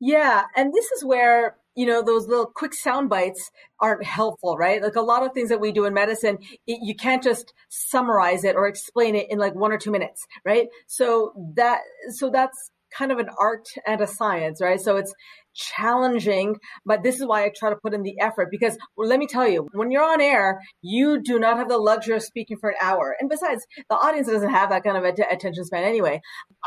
Yeah, 0.00 0.44
and 0.56 0.72
this 0.72 0.90
is 0.92 1.04
where 1.04 1.56
you 1.74 1.86
know 1.86 2.02
those 2.02 2.28
little 2.28 2.46
quick 2.46 2.74
sound 2.74 3.08
bites 3.08 3.50
aren't 3.80 4.04
helpful 4.04 4.56
right 4.56 4.82
like 4.82 4.94
a 4.94 5.00
lot 5.00 5.24
of 5.24 5.32
things 5.32 5.48
that 5.48 5.60
we 5.60 5.72
do 5.72 5.84
in 5.84 5.94
medicine 5.94 6.38
it, 6.66 6.78
you 6.82 6.94
can't 6.94 7.22
just 7.22 7.52
summarize 7.68 8.44
it 8.44 8.56
or 8.56 8.68
explain 8.68 9.16
it 9.16 9.26
in 9.30 9.38
like 9.38 9.54
one 9.54 9.72
or 9.72 9.78
two 9.78 9.90
minutes 9.90 10.24
right 10.44 10.68
so 10.86 11.32
that 11.56 11.80
so 12.10 12.30
that's 12.30 12.70
kind 12.96 13.12
of 13.12 13.18
an 13.18 13.28
art 13.38 13.66
and 13.86 14.00
a 14.00 14.06
science, 14.06 14.60
right? 14.60 14.80
So 14.80 14.96
it's 14.96 15.12
challenging, 15.54 16.56
but 16.84 17.02
this 17.02 17.20
is 17.20 17.26
why 17.26 17.44
I 17.44 17.52
try 17.56 17.70
to 17.70 17.76
put 17.76 17.94
in 17.94 18.02
the 18.02 18.18
effort 18.20 18.48
because 18.50 18.76
well, 18.96 19.08
let 19.08 19.18
me 19.18 19.26
tell 19.26 19.48
you, 19.48 19.68
when 19.72 19.90
you're 19.90 20.04
on 20.04 20.20
air, 20.20 20.60
you 20.82 21.22
do 21.22 21.38
not 21.38 21.56
have 21.56 21.68
the 21.68 21.78
luxury 21.78 22.16
of 22.16 22.22
speaking 22.22 22.56
for 22.56 22.70
an 22.70 22.76
hour. 22.80 23.16
And 23.20 23.30
besides, 23.30 23.64
the 23.88 23.96
audience 23.96 24.28
doesn't 24.28 24.50
have 24.50 24.70
that 24.70 24.84
kind 24.84 24.96
of 24.96 25.04
attention 25.04 25.64
span 25.64 25.84
anyway. 25.84 26.20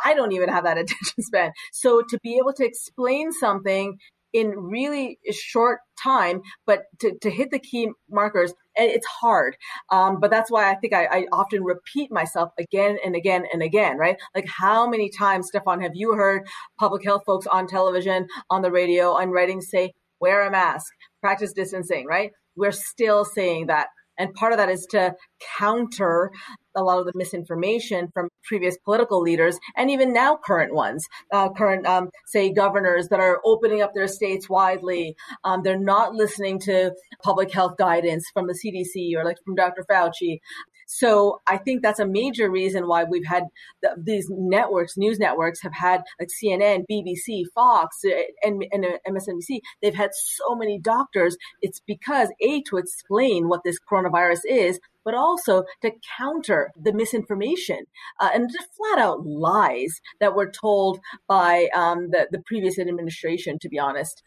I 0.04 0.14
don't 0.14 0.32
even 0.32 0.50
have 0.50 0.64
that 0.64 0.78
attention 0.78 1.22
span. 1.22 1.52
So 1.72 2.02
to 2.08 2.20
be 2.24 2.38
able 2.38 2.54
to 2.54 2.66
explain 2.66 3.32
something 3.32 3.98
in 4.34 4.50
really 4.52 5.20
short 5.32 5.80
time, 6.02 6.42
but 6.66 6.84
to, 7.00 7.18
to 7.22 7.30
hit 7.30 7.52
the 7.52 7.60
key 7.60 7.90
markers, 8.10 8.54
it's 8.76 9.08
hard. 9.08 9.56
Um, 9.92 10.20
but 10.20 10.30
that's 10.30 10.52
why 10.52 10.70
I 10.70 10.76
think 10.76 10.94
I, 10.94 11.06
I, 11.06 11.26
often 11.32 11.64
repeat 11.64 12.12
myself 12.12 12.52
again 12.60 12.98
and 13.04 13.16
again 13.16 13.46
and 13.52 13.64
again, 13.64 13.98
right? 13.98 14.18
Like 14.36 14.48
how 14.48 14.88
many 14.88 15.10
times, 15.10 15.48
Stefan, 15.48 15.82
have 15.82 15.96
you 15.96 16.14
heard 16.14 16.48
public 16.80 17.04
health 17.04 17.24
folks 17.26 17.48
on 17.48 17.68
television, 17.68 18.28
on 18.50 18.62
the 18.62 18.72
radio, 18.72 19.14
on 19.14 19.32
writing 19.32 19.62
say, 19.62 19.94
wear 20.20 20.46
a 20.46 20.52
mask, 20.52 20.94
practice 21.22 21.54
distancing, 21.54 22.06
right? 22.06 22.32
We're 22.56 22.72
still 22.72 23.26
saying 23.26 23.68
that 23.68 23.88
and 24.18 24.34
part 24.34 24.54
of 24.54 24.58
that 24.58 24.70
is 24.70 24.86
to 24.92 25.16
counter 25.58 26.32
a 26.76 26.84
lot 26.84 27.00
of 27.00 27.06
the 27.06 27.12
misinformation 27.16 28.10
from 28.14 28.30
previous 28.44 28.78
political 28.86 29.20
leaders 29.20 29.60
and 29.76 29.90
even 29.90 30.14
now 30.14 30.38
current 30.44 30.74
ones, 30.74 31.06
uh, 31.34 31.50
current, 31.50 31.86
um, 31.88 32.10
say, 32.28 32.54
governors 32.54 33.08
that 33.10 33.20
are 33.20 33.42
opening 33.44 33.82
up 33.82 33.94
their 33.94 34.08
states 34.08 34.48
widely. 34.48 35.16
Um, 35.44 35.62
they're 35.64 35.80
not 35.80 36.14
listening 36.14 36.60
to 36.62 36.94
public 37.24 37.52
health 37.52 37.78
guidance 37.78 38.26
from 38.34 38.48
the 38.48 38.54
CDC 38.54 39.16
or 39.16 39.26
like 39.26 39.38
from 39.44 39.56
Dr. 39.56 39.86
Fauci. 39.90 40.40
So 40.88 41.42
I 41.48 41.58
think 41.58 41.82
that's 41.82 42.00
a 42.00 42.08
major 42.08 42.50
reason 42.50 42.88
why 42.88 43.04
we've 43.04 43.26
had 43.26 43.44
the, 43.82 43.94
these 43.98 44.28
networks, 44.30 44.98
news 44.98 45.20
networks 45.20 45.62
have 45.62 45.74
had 45.74 46.02
like 46.20 46.30
CNN, 46.30 46.86
BBC, 46.90 47.44
Fox, 47.54 47.98
and, 48.42 48.66
and 48.72 48.86
uh, 48.86 48.98
MSNBC. 49.08 49.60
They've 49.82 49.94
had 49.94 50.12
so 50.14 50.56
many 50.56 50.80
doctors. 50.80 51.38
It's 51.62 51.82
because 51.86 52.30
A, 52.42 52.62
to 52.64 52.78
explain 52.78 53.50
what 53.50 53.64
this 53.66 53.78
coronavirus 53.80 54.40
is, 54.50 54.80
but 55.04 55.14
also 55.14 55.64
to 55.82 55.92
counter 56.18 56.72
the 56.82 56.94
misinformation 56.94 57.86
uh, 58.20 58.30
and 58.34 58.50
just 58.52 58.70
flat 58.76 59.00
out 59.00 59.26
lies 59.26 60.02
that 60.20 60.36
were 60.36 60.50
told 60.50 61.00
by 61.28 61.68
um, 61.76 62.10
the, 62.12 62.28
the 62.32 62.40
previous 62.46 62.80
administration, 62.80 63.60
to 63.60 63.70
be 63.70 63.80
honest 63.80 64.24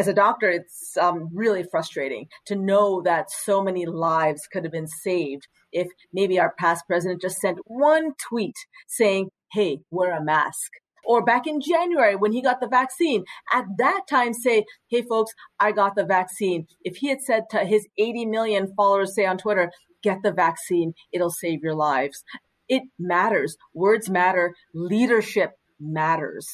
as 0.00 0.08
a 0.08 0.14
doctor, 0.14 0.48
it's 0.48 0.96
um, 0.96 1.28
really 1.34 1.62
frustrating 1.62 2.26
to 2.46 2.56
know 2.56 3.02
that 3.02 3.30
so 3.30 3.62
many 3.62 3.84
lives 3.84 4.48
could 4.50 4.64
have 4.64 4.72
been 4.72 4.86
saved 4.86 5.46
if 5.72 5.88
maybe 6.14 6.40
our 6.40 6.54
past 6.58 6.84
president 6.86 7.20
just 7.20 7.38
sent 7.38 7.58
one 7.66 8.12
tweet 8.28 8.56
saying, 8.88 9.28
hey, 9.52 9.80
wear 9.90 10.16
a 10.16 10.24
mask. 10.24 10.72
Or 11.04 11.22
back 11.22 11.46
in 11.46 11.60
January 11.60 12.16
when 12.16 12.32
he 12.32 12.40
got 12.40 12.60
the 12.60 12.66
vaccine, 12.66 13.24
at 13.52 13.66
that 13.76 14.00
time 14.08 14.32
say, 14.32 14.64
hey 14.88 15.02
folks, 15.02 15.32
I 15.58 15.72
got 15.72 15.96
the 15.96 16.04
vaccine. 16.06 16.66
If 16.82 16.96
he 16.96 17.10
had 17.10 17.20
said 17.20 17.44
to 17.50 17.66
his 17.66 17.86
80 17.98 18.24
million 18.24 18.72
followers, 18.74 19.14
say 19.14 19.26
on 19.26 19.36
Twitter, 19.36 19.70
get 20.02 20.22
the 20.22 20.32
vaccine, 20.32 20.94
it'll 21.12 21.30
save 21.30 21.62
your 21.62 21.74
lives. 21.74 22.24
It 22.70 22.84
matters. 22.98 23.54
Words 23.74 24.08
matter. 24.08 24.54
Leadership 24.72 25.52
matters. 25.78 26.48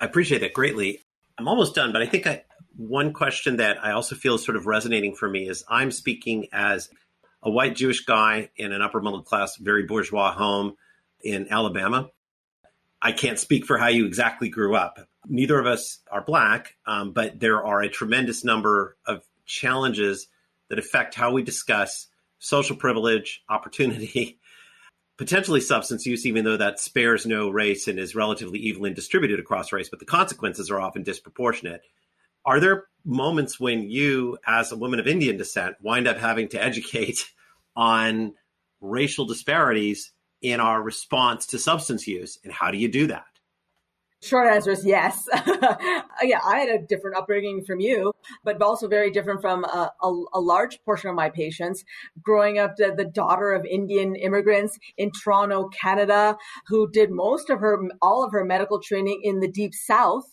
I 0.00 0.06
appreciate 0.06 0.40
that 0.40 0.52
greatly. 0.52 1.00
I'm 1.38 1.46
almost 1.46 1.74
done, 1.74 1.92
but 1.92 2.02
I 2.02 2.06
think 2.06 2.26
I, 2.26 2.44
one 2.76 3.12
question 3.12 3.58
that 3.58 3.82
I 3.82 3.92
also 3.92 4.16
feel 4.16 4.34
is 4.34 4.44
sort 4.44 4.56
of 4.56 4.66
resonating 4.66 5.14
for 5.14 5.28
me 5.28 5.48
is 5.48 5.64
I'm 5.68 5.92
speaking 5.92 6.48
as 6.52 6.90
a 7.42 7.50
white 7.50 7.76
Jewish 7.76 8.04
guy 8.04 8.50
in 8.56 8.72
an 8.72 8.82
upper 8.82 9.00
middle 9.00 9.22
class, 9.22 9.56
very 9.56 9.84
bourgeois 9.84 10.32
home 10.32 10.74
in 11.20 11.46
Alabama. 11.50 12.10
I 13.00 13.12
can't 13.12 13.38
speak 13.38 13.66
for 13.66 13.78
how 13.78 13.86
you 13.86 14.06
exactly 14.06 14.48
grew 14.48 14.74
up. 14.74 14.98
Neither 15.28 15.58
of 15.58 15.66
us 15.66 16.00
are 16.10 16.22
black, 16.22 16.74
um, 16.86 17.12
but 17.12 17.38
there 17.38 17.64
are 17.64 17.82
a 17.82 17.88
tremendous 17.88 18.44
number 18.44 18.96
of 19.06 19.22
challenges 19.46 20.26
that 20.68 20.80
affect 20.80 21.14
how 21.14 21.32
we 21.32 21.42
discuss 21.42 22.08
social 22.40 22.76
privilege, 22.76 23.42
opportunity, 23.48 24.40
potentially 25.18 25.60
substance 25.60 26.06
use, 26.06 26.24
even 26.24 26.44
though 26.44 26.56
that 26.56 26.80
spares 26.80 27.26
no 27.26 27.50
race 27.50 27.88
and 27.88 27.98
is 27.98 28.14
relatively 28.14 28.60
evenly 28.60 28.94
distributed 28.94 29.40
across 29.40 29.72
race, 29.72 29.88
but 29.88 29.98
the 29.98 30.06
consequences 30.06 30.70
are 30.70 30.80
often 30.80 31.02
disproportionate. 31.02 31.82
Are 32.46 32.60
there 32.60 32.84
moments 33.04 33.60
when 33.60 33.90
you, 33.90 34.38
as 34.46 34.72
a 34.72 34.76
woman 34.76 35.00
of 35.00 35.08
Indian 35.08 35.36
descent, 35.36 35.76
wind 35.82 36.06
up 36.06 36.16
having 36.16 36.48
to 36.50 36.62
educate 36.62 37.18
on 37.76 38.34
racial 38.80 39.26
disparities 39.26 40.12
in 40.40 40.60
our 40.60 40.80
response 40.80 41.46
to 41.48 41.58
substance 41.58 42.06
use? 42.06 42.38
And 42.44 42.52
how 42.52 42.70
do 42.70 42.78
you 42.78 42.88
do 42.88 43.08
that? 43.08 43.26
Short 44.20 44.48
answer 44.48 44.72
is 44.72 44.84
yes. 44.84 45.28
yeah, 46.22 46.40
I 46.44 46.58
had 46.58 46.68
a 46.68 46.84
different 46.84 47.16
upbringing 47.16 47.64
from 47.64 47.78
you, 47.78 48.12
but 48.42 48.60
also 48.60 48.88
very 48.88 49.12
different 49.12 49.40
from 49.40 49.64
a, 49.64 49.92
a, 50.02 50.22
a 50.34 50.40
large 50.40 50.82
portion 50.84 51.08
of 51.08 51.14
my 51.14 51.30
patients. 51.30 51.84
Growing 52.20 52.58
up, 52.58 52.74
the, 52.76 52.92
the, 52.96 53.04
daughter 53.04 53.52
of 53.52 53.64
Indian 53.64 54.16
immigrants 54.16 54.76
in 54.96 55.12
Toronto, 55.12 55.68
Canada, 55.68 56.36
who 56.66 56.90
did 56.90 57.12
most 57.12 57.48
of 57.48 57.60
her, 57.60 57.80
all 58.02 58.24
of 58.24 58.32
her 58.32 58.44
medical 58.44 58.80
training 58.80 59.20
in 59.22 59.38
the 59.38 59.50
deep 59.50 59.72
south, 59.72 60.24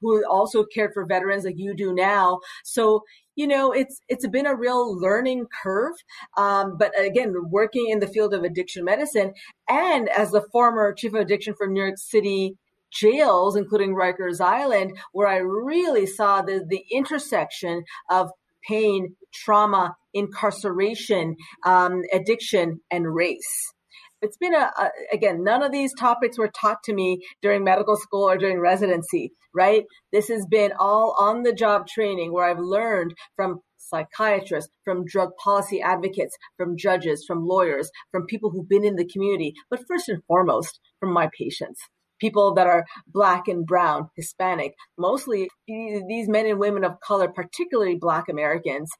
who 0.00 0.24
also 0.28 0.64
cared 0.64 0.92
for 0.92 1.06
veterans 1.06 1.44
like 1.44 1.58
you 1.58 1.74
do 1.76 1.94
now. 1.94 2.40
So, 2.64 3.02
you 3.36 3.46
know, 3.46 3.70
it's 3.70 4.00
it's 4.08 4.26
been 4.26 4.46
a 4.46 4.56
real 4.56 4.98
learning 4.98 5.46
curve. 5.62 5.94
Um, 6.36 6.76
but 6.76 6.92
again, 7.00 7.34
working 7.50 7.88
in 7.88 8.00
the 8.00 8.08
field 8.08 8.34
of 8.34 8.42
addiction 8.42 8.84
medicine, 8.84 9.32
and 9.68 10.08
as 10.08 10.32
the 10.32 10.44
former 10.50 10.92
chief 10.92 11.14
of 11.14 11.20
addiction 11.20 11.54
for 11.56 11.68
New 11.68 11.80
York 11.80 11.98
City 11.98 12.56
jails, 12.92 13.56
including 13.56 13.94
Rikers 13.94 14.40
Island, 14.40 14.98
where 15.12 15.28
I 15.28 15.36
really 15.36 16.06
saw 16.06 16.42
the, 16.42 16.64
the 16.68 16.84
intersection 16.90 17.84
of 18.10 18.30
pain, 18.66 19.16
trauma, 19.32 19.96
incarceration, 20.14 21.36
um, 21.64 22.02
addiction, 22.12 22.80
and 22.90 23.14
race. 23.14 23.72
It's 24.20 24.36
been 24.36 24.54
a, 24.54 24.70
a, 24.76 24.90
again, 25.12 25.44
none 25.44 25.62
of 25.62 25.70
these 25.70 25.94
topics 25.94 26.38
were 26.38 26.50
taught 26.50 26.82
to 26.84 26.92
me 26.92 27.20
during 27.40 27.62
medical 27.62 27.96
school 27.96 28.28
or 28.28 28.36
during 28.36 28.58
residency, 28.58 29.32
right? 29.54 29.84
This 30.12 30.28
has 30.28 30.44
been 30.46 30.72
all 30.78 31.14
on 31.18 31.44
the 31.44 31.52
job 31.52 31.86
training 31.86 32.32
where 32.32 32.44
I've 32.44 32.58
learned 32.58 33.14
from 33.36 33.60
psychiatrists, 33.76 34.70
from 34.84 35.04
drug 35.04 35.30
policy 35.42 35.80
advocates, 35.80 36.36
from 36.56 36.76
judges, 36.76 37.24
from 37.26 37.46
lawyers, 37.46 37.90
from 38.10 38.26
people 38.26 38.50
who've 38.50 38.68
been 38.68 38.84
in 38.84 38.96
the 38.96 39.06
community, 39.06 39.54
but 39.70 39.86
first 39.86 40.08
and 40.08 40.22
foremost, 40.26 40.80
from 40.98 41.12
my 41.12 41.30
patients 41.38 41.80
people 42.18 42.54
that 42.54 42.66
are 42.66 42.84
black 43.06 43.48
and 43.48 43.66
brown, 43.66 44.08
Hispanic, 44.16 44.74
mostly 44.96 45.48
these 45.66 46.28
men 46.28 46.46
and 46.46 46.58
women 46.58 46.84
of 46.84 47.00
color, 47.00 47.28
particularly 47.28 47.96
black 47.96 48.28
Americans, 48.28 48.90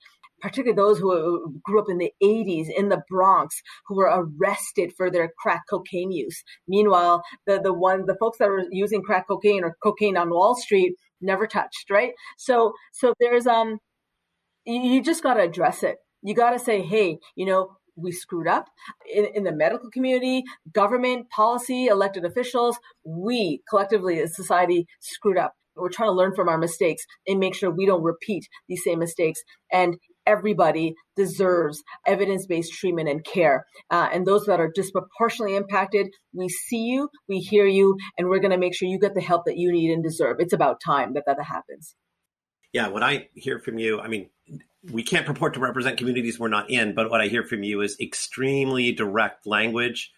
particularly 0.40 0.76
those 0.76 0.98
who 0.98 1.60
grew 1.64 1.80
up 1.80 1.88
in 1.88 1.98
the 1.98 2.12
80s 2.22 2.68
in 2.74 2.88
the 2.88 3.02
Bronx, 3.08 3.60
who 3.86 3.96
were 3.96 4.10
arrested 4.40 4.92
for 4.96 5.10
their 5.10 5.32
crack 5.38 5.62
cocaine 5.68 6.12
use. 6.12 6.42
Meanwhile, 6.66 7.22
the, 7.46 7.60
the 7.60 7.72
one, 7.72 8.06
the 8.06 8.16
folks 8.18 8.38
that 8.38 8.48
were 8.48 8.64
using 8.70 9.02
crack 9.02 9.26
cocaine 9.28 9.64
or 9.64 9.76
cocaine 9.82 10.16
on 10.16 10.30
Wall 10.30 10.54
Street 10.54 10.94
never 11.20 11.46
touched, 11.46 11.90
right? 11.90 12.12
So, 12.36 12.72
so 12.92 13.14
there's, 13.20 13.46
um, 13.46 13.78
you, 14.64 14.80
you 14.80 15.02
just 15.02 15.22
got 15.22 15.34
to 15.34 15.42
address 15.42 15.82
it. 15.82 15.96
You 16.22 16.34
got 16.34 16.50
to 16.50 16.58
say, 16.58 16.82
hey, 16.82 17.18
you 17.36 17.46
know, 17.46 17.77
we 17.98 18.12
screwed 18.12 18.48
up 18.48 18.68
in, 19.12 19.26
in 19.34 19.44
the 19.44 19.52
medical 19.52 19.90
community, 19.90 20.44
government, 20.72 21.28
policy, 21.30 21.86
elected 21.86 22.24
officials. 22.24 22.78
We 23.04 23.62
collectively 23.68 24.20
as 24.20 24.34
society 24.34 24.86
screwed 25.00 25.38
up. 25.38 25.54
We're 25.76 25.90
trying 25.90 26.08
to 26.08 26.14
learn 26.14 26.34
from 26.34 26.48
our 26.48 26.58
mistakes 26.58 27.04
and 27.26 27.38
make 27.38 27.54
sure 27.54 27.70
we 27.70 27.86
don't 27.86 28.02
repeat 28.02 28.48
these 28.68 28.82
same 28.82 28.98
mistakes. 28.98 29.40
And 29.72 29.96
everybody 30.26 30.94
deserves 31.16 31.82
evidence 32.06 32.46
based 32.46 32.72
treatment 32.72 33.08
and 33.08 33.24
care. 33.24 33.64
Uh, 33.90 34.08
and 34.12 34.26
those 34.26 34.44
that 34.46 34.60
are 34.60 34.70
disproportionately 34.72 35.56
impacted, 35.56 36.08
we 36.34 36.48
see 36.48 36.84
you, 36.84 37.08
we 37.28 37.38
hear 37.38 37.66
you, 37.66 37.96
and 38.16 38.28
we're 38.28 38.40
going 38.40 38.50
to 38.50 38.58
make 38.58 38.74
sure 38.74 38.88
you 38.88 38.98
get 38.98 39.14
the 39.14 39.20
help 39.20 39.44
that 39.46 39.56
you 39.56 39.72
need 39.72 39.90
and 39.90 40.02
deserve. 40.02 40.36
It's 40.40 40.52
about 40.52 40.80
time 40.84 41.14
that 41.14 41.24
that 41.26 41.42
happens. 41.42 41.94
Yeah, 42.72 42.88
what 42.88 43.02
I 43.02 43.28
hear 43.34 43.58
from 43.58 43.78
you, 43.78 43.98
I 44.00 44.08
mean, 44.08 44.28
we 44.84 45.02
can't 45.02 45.26
purport 45.26 45.54
to 45.54 45.60
represent 45.60 45.98
communities 45.98 46.38
we're 46.38 46.48
not 46.48 46.70
in, 46.70 46.94
but 46.94 47.10
what 47.10 47.20
I 47.20 47.28
hear 47.28 47.42
from 47.42 47.62
you 47.62 47.80
is 47.80 47.98
extremely 48.00 48.92
direct 48.92 49.46
language. 49.46 50.12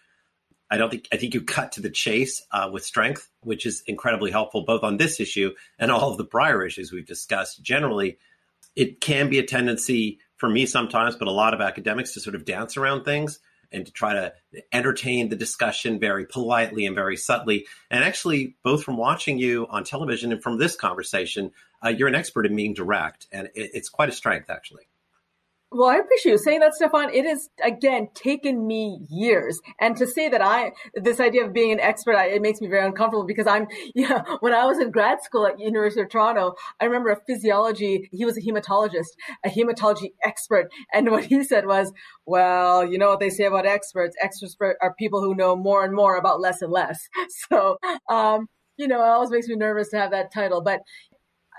I 0.69 0.77
don't 0.77 0.89
think 0.89 1.07
I 1.11 1.17
think 1.17 1.33
you 1.33 1.41
cut 1.41 1.73
to 1.73 1.81
the 1.81 1.89
chase 1.89 2.41
uh, 2.51 2.69
with 2.71 2.85
strength, 2.85 3.29
which 3.41 3.65
is 3.65 3.83
incredibly 3.87 4.31
helpful 4.31 4.63
both 4.63 4.83
on 4.83 4.97
this 4.97 5.19
issue 5.19 5.51
and 5.77 5.91
all 5.91 6.11
of 6.11 6.17
the 6.17 6.25
prior 6.25 6.65
issues 6.65 6.91
we've 6.91 7.05
discussed. 7.05 7.61
Generally, 7.61 8.17
it 8.75 9.01
can 9.01 9.29
be 9.29 9.39
a 9.39 9.45
tendency 9.45 10.19
for 10.37 10.49
me 10.49 10.65
sometimes, 10.65 11.15
but 11.15 11.27
a 11.27 11.31
lot 11.31 11.53
of 11.53 11.59
academics 11.59 12.13
to 12.13 12.19
sort 12.19 12.35
of 12.35 12.45
dance 12.45 12.77
around 12.77 13.03
things 13.03 13.39
and 13.71 13.85
to 13.85 13.91
try 13.91 14.13
to 14.13 14.33
entertain 14.71 15.29
the 15.29 15.35
discussion 15.35 15.99
very 15.99 16.25
politely 16.25 16.85
and 16.85 16.95
very 16.95 17.17
subtly. 17.17 17.65
And 17.89 18.03
actually, 18.03 18.55
both 18.63 18.83
from 18.83 18.97
watching 18.97 19.37
you 19.37 19.67
on 19.69 19.83
television 19.83 20.31
and 20.31 20.43
from 20.43 20.57
this 20.57 20.75
conversation, 20.75 21.51
uh, 21.83 21.89
you're 21.89 22.07
an 22.07 22.15
expert 22.15 22.45
in 22.45 22.55
being 22.55 22.73
direct, 22.73 23.27
and 23.31 23.47
it, 23.55 23.71
it's 23.73 23.89
quite 23.89 24.09
a 24.09 24.13
strength, 24.13 24.49
actually. 24.49 24.83
Well, 25.73 25.87
I 25.89 25.95
appreciate 25.99 26.33
you 26.33 26.37
saying 26.37 26.59
that, 26.59 26.73
Stefan. 26.73 27.13
It 27.13 27.25
has 27.25 27.49
again 27.63 28.09
taken 28.13 28.67
me 28.67 28.99
years, 29.09 29.57
and 29.79 29.95
to 29.95 30.05
say 30.05 30.27
that 30.27 30.41
I 30.41 30.73
this 30.95 31.21
idea 31.21 31.45
of 31.45 31.53
being 31.53 31.71
an 31.71 31.79
expert, 31.79 32.13
I, 32.15 32.25
it 32.27 32.41
makes 32.41 32.59
me 32.59 32.67
very 32.67 32.85
uncomfortable 32.85 33.25
because 33.25 33.47
I'm, 33.47 33.67
yeah. 33.95 34.21
when 34.41 34.53
I 34.53 34.65
was 34.65 34.79
in 34.79 34.91
grad 34.91 35.23
school 35.23 35.47
at 35.47 35.59
University 35.59 36.01
of 36.01 36.09
Toronto, 36.09 36.55
I 36.81 36.85
remember 36.85 37.09
a 37.09 37.17
physiology. 37.25 38.09
He 38.11 38.25
was 38.25 38.37
a 38.37 38.41
hematologist, 38.41 39.11
a 39.45 39.49
hematology 39.49 40.09
expert, 40.25 40.67
and 40.93 41.09
what 41.09 41.23
he 41.25 41.41
said 41.41 41.65
was, 41.67 41.93
"Well, 42.25 42.85
you 42.85 42.97
know 42.97 43.07
what 43.09 43.21
they 43.21 43.29
say 43.29 43.45
about 43.45 43.65
experts. 43.65 44.15
Experts 44.21 44.57
are 44.81 44.93
people 44.99 45.21
who 45.23 45.35
know 45.35 45.55
more 45.55 45.85
and 45.85 45.93
more 45.95 46.17
about 46.17 46.41
less 46.41 46.61
and 46.61 46.71
less." 46.71 46.99
So, 47.49 47.77
um, 48.09 48.47
you 48.77 48.87
know, 48.87 48.99
it 49.03 49.07
always 49.07 49.31
makes 49.31 49.47
me 49.47 49.55
nervous 49.55 49.89
to 49.89 49.97
have 49.97 50.11
that 50.11 50.33
title, 50.33 50.61
but 50.61 50.79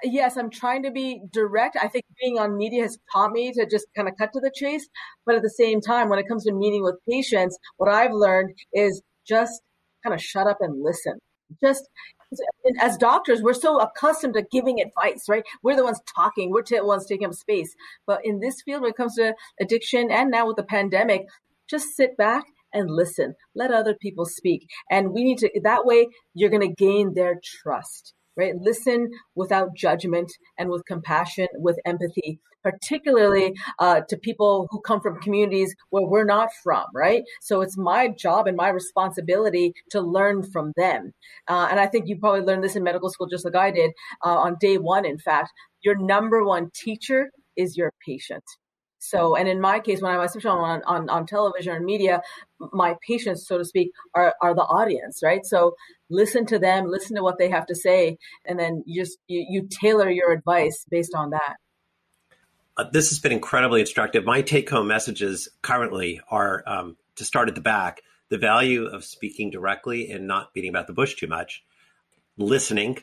yes, 0.03 0.37
I'm 0.37 0.51
trying 0.51 0.83
to 0.85 0.91
be 0.91 1.21
direct. 1.33 1.77
I 1.81 1.89
think 1.89 2.05
being 2.21 2.39
on 2.39 2.57
media 2.57 2.83
has 2.83 2.99
taught 3.13 3.33
me 3.33 3.53
to 3.53 3.67
just 3.67 3.87
kind 3.97 4.09
of 4.09 4.17
cut 4.17 4.33
to 4.33 4.41
the 4.41 4.53
chase. 4.55 4.89
But 5.27 5.37
at 5.37 5.43
the 5.43 5.51
same 5.51 5.81
time, 5.81 6.09
when 6.09 6.19
it 6.19 6.29
comes 6.29 6.45
to 6.45 6.53
meeting 6.53 6.83
with 6.83 6.97
patients, 7.09 7.59
what 7.77 7.93
I've 7.93 8.13
learned 8.13 8.55
is 8.73 9.03
just 9.27 9.63
kind 10.03 10.15
of 10.15 10.23
shut 10.23 10.47
up 10.47 10.59
and 10.61 10.83
listen. 10.83 11.19
Just 11.63 11.89
as 12.81 12.97
doctors, 12.97 13.43
we're 13.43 13.53
so 13.53 13.79
accustomed 13.79 14.35
to 14.35 14.45
giving 14.51 14.81
advice, 14.81 15.25
right? 15.29 15.45
We're 15.63 15.77
the 15.77 15.85
ones 15.85 16.01
talking, 16.15 16.51
we're 16.51 16.63
the 16.63 16.85
ones 16.85 17.07
taking 17.07 17.27
up 17.27 17.35
space. 17.35 17.75
But 18.07 18.21
in 18.25 18.41
this 18.41 18.63
field, 18.65 18.83
when 18.83 18.91
it 18.91 18.97
comes 18.97 19.17
to 19.17 19.35
addiction 19.61 20.11
and 20.11 20.31
now 20.31 20.47
with 20.47 20.57
the 20.57 20.63
pandemic, 20.63 21.27
just 21.69 21.95
sit 21.95 22.17
back 22.17 22.45
and 22.73 22.91
listen. 22.91 23.35
Let 23.55 23.71
other 23.71 23.95
people 23.95 24.25
speak. 24.25 24.67
And 24.91 25.13
we 25.13 25.25
need 25.25 25.39
to, 25.39 25.51
that 25.63 25.85
way, 25.85 26.09
you're 26.35 26.51
going 26.51 26.67
to 26.67 26.75
gain 26.75 27.13
their 27.15 27.39
trust 27.43 28.15
right? 28.37 28.55
Listen 28.57 29.11
without 29.35 29.75
judgment 29.75 30.33
and 30.59 30.71
with 30.71 30.85
compassion, 30.87 31.49
with 31.55 31.79
empathy, 31.85 32.39
particularly 32.63 33.55
uh, 33.79 34.01
to 34.09 34.17
people 34.17 34.69
who 34.71 34.81
come 34.81 35.01
from 35.01 35.21
communities 35.21 35.75
where 35.91 36.07
we're 36.07 36.25
not 36.25 36.51
from, 36.63 36.85
right? 36.95 37.25
So 37.41 37.61
it's 37.61 37.77
my 37.77 38.09
job 38.09 38.47
and 38.47 38.57
my 38.57 38.69
responsibility 38.69 39.75
to 39.91 40.01
learn 40.01 40.43
from 40.43 40.73
them. 40.77 41.13
Uh, 41.49 41.69
and 41.71 41.81
I 41.81 41.87
think 41.87 42.09
you 42.09 42.17
probably 42.17 42.43
learned 42.43 42.65
this 42.65 42.77
in 42.77 42.83
medical 42.83 43.11
school 43.11 43.27
just 43.27 43.45
like 43.45 43.57
I 43.57 43.71
did 43.71 43.91
uh, 44.25 44.37
on 44.39 44.57
day 44.61 44.79
one, 44.79 45.05
in 45.05 45.19
fact. 45.19 45.51
Your 45.83 45.97
number 45.97 46.45
one 46.45 46.71
teacher 46.75 47.31
is 47.57 47.77
your 47.77 47.93
patient. 48.07 48.45
So, 49.05 49.35
and 49.35 49.49
in 49.49 49.61
my 49.61 49.81
case, 49.81 50.01
when 50.01 50.13
I'm 50.13 50.21
on, 50.21 50.83
on, 50.85 51.11
on 51.11 51.27
television 51.27 51.75
and 51.75 51.85
media, 51.85 52.23
my 52.73 52.95
patients, 53.05 53.49
so 53.49 53.59
to 53.59 53.65
speak, 53.65 53.91
are, 54.15 54.33
are 54.41 54.55
the 54.55 54.63
audience, 54.63 55.25
right? 55.25 55.45
So 55.45 55.75
listen 56.13 56.47
to 56.47 56.59
them, 56.59 56.87
listen 56.87 57.17
to 57.17 57.23
what 57.23 57.39
they 57.39 57.51
have 57.51 57.67
to 57.67 57.75
say, 57.75 58.19
and 58.45 58.59
then 58.59 58.83
you 58.87 59.03
just, 59.03 59.19
you, 59.27 59.45
you 59.49 59.69
tailor 59.69 60.11
your 60.11 60.33
advice 60.33 60.85
based 60.91 61.15
on 61.15 61.31
that. 61.31 61.57
Uh, 62.77 62.85
this 62.91 63.11
has 63.11 63.19
been 63.19 63.33
incredibly 63.33 63.81
instructive. 63.81 64.25
My 64.25 64.43
take 64.43 64.71
home 64.71 64.87
messages 64.87 65.49
currently 65.63 66.21
are 66.31 66.63
um, 66.67 66.97
to 67.17 67.25
start 67.25 67.49
at 67.49 67.55
the 67.55 67.61
back 67.61 68.03
the 68.33 68.39
value 68.39 68.87
of 68.87 69.05
speaking 69.05 69.51
directly 69.51 70.11
and 70.11 70.27
not 70.27 70.55
beating 70.55 70.71
about 70.71 70.87
the 70.87 70.93
bush 70.95 71.17
too 71.17 71.27
much, 71.27 71.63
listening, 72.39 72.97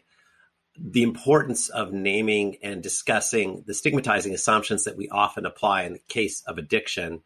the 0.75 1.03
importance 1.03 1.69
of 1.69 1.93
naming 1.93 2.57
and 2.63 2.81
discussing 2.81 3.63
the 3.67 3.75
stigmatizing 3.75 4.33
assumptions 4.33 4.85
that 4.85 4.97
we 4.97 5.07
often 5.09 5.45
apply 5.45 5.83
in 5.83 5.93
the 5.93 6.01
case 6.07 6.41
of 6.47 6.57
addiction, 6.57 7.21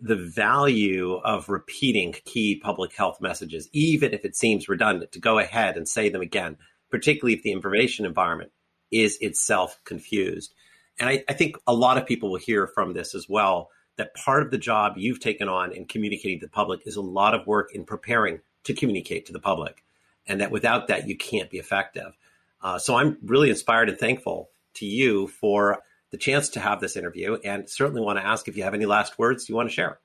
the 0.00 0.16
value 0.16 1.14
of 1.14 1.48
repeating 1.48 2.14
key 2.24 2.60
public 2.62 2.94
health 2.94 3.20
messages, 3.20 3.68
even 3.72 4.12
if 4.12 4.24
it 4.24 4.36
seems 4.36 4.68
redundant, 4.68 5.12
to 5.12 5.20
go 5.20 5.38
ahead 5.38 5.76
and 5.76 5.88
say 5.88 6.08
them 6.08 6.20
again, 6.20 6.56
particularly 6.90 7.34
if 7.34 7.42
the 7.42 7.52
information 7.52 8.04
environment 8.04 8.50
is 8.90 9.16
itself 9.20 9.78
confused. 9.84 10.54
And 10.98 11.08
I, 11.08 11.24
I 11.28 11.32
think 11.32 11.56
a 11.66 11.74
lot 11.74 11.98
of 11.98 12.06
people 12.06 12.30
will 12.30 12.38
hear 12.38 12.66
from 12.66 12.92
this 12.92 13.14
as 13.14 13.28
well 13.28 13.70
that 13.96 14.14
part 14.14 14.42
of 14.42 14.50
the 14.50 14.58
job 14.58 14.94
you've 14.96 15.20
taken 15.20 15.48
on 15.48 15.72
in 15.72 15.86
communicating 15.86 16.40
to 16.40 16.46
the 16.46 16.50
public 16.50 16.80
is 16.84 16.96
a 16.96 17.02
lot 17.02 17.34
of 17.34 17.46
work 17.46 17.74
in 17.74 17.84
preparing 17.84 18.40
to 18.64 18.74
communicate 18.74 19.26
to 19.26 19.32
the 19.32 19.40
public. 19.40 19.84
And 20.26 20.40
that 20.40 20.50
without 20.50 20.88
that, 20.88 21.06
you 21.06 21.16
can't 21.16 21.50
be 21.50 21.58
effective. 21.58 22.16
Uh, 22.62 22.78
so 22.78 22.96
I'm 22.96 23.18
really 23.22 23.50
inspired 23.50 23.88
and 23.88 23.98
thankful 23.98 24.50
to 24.74 24.86
you 24.86 25.28
for 25.28 25.82
the 26.14 26.18
chance 26.18 26.48
to 26.50 26.60
have 26.60 26.78
this 26.80 26.96
interview 26.96 27.36
and 27.42 27.68
certainly 27.68 28.00
want 28.00 28.20
to 28.20 28.24
ask 28.24 28.46
if 28.46 28.56
you 28.56 28.62
have 28.62 28.72
any 28.72 28.86
last 28.86 29.18
words 29.18 29.48
you 29.48 29.56
want 29.56 29.68
to 29.68 29.74
share. 29.74 29.98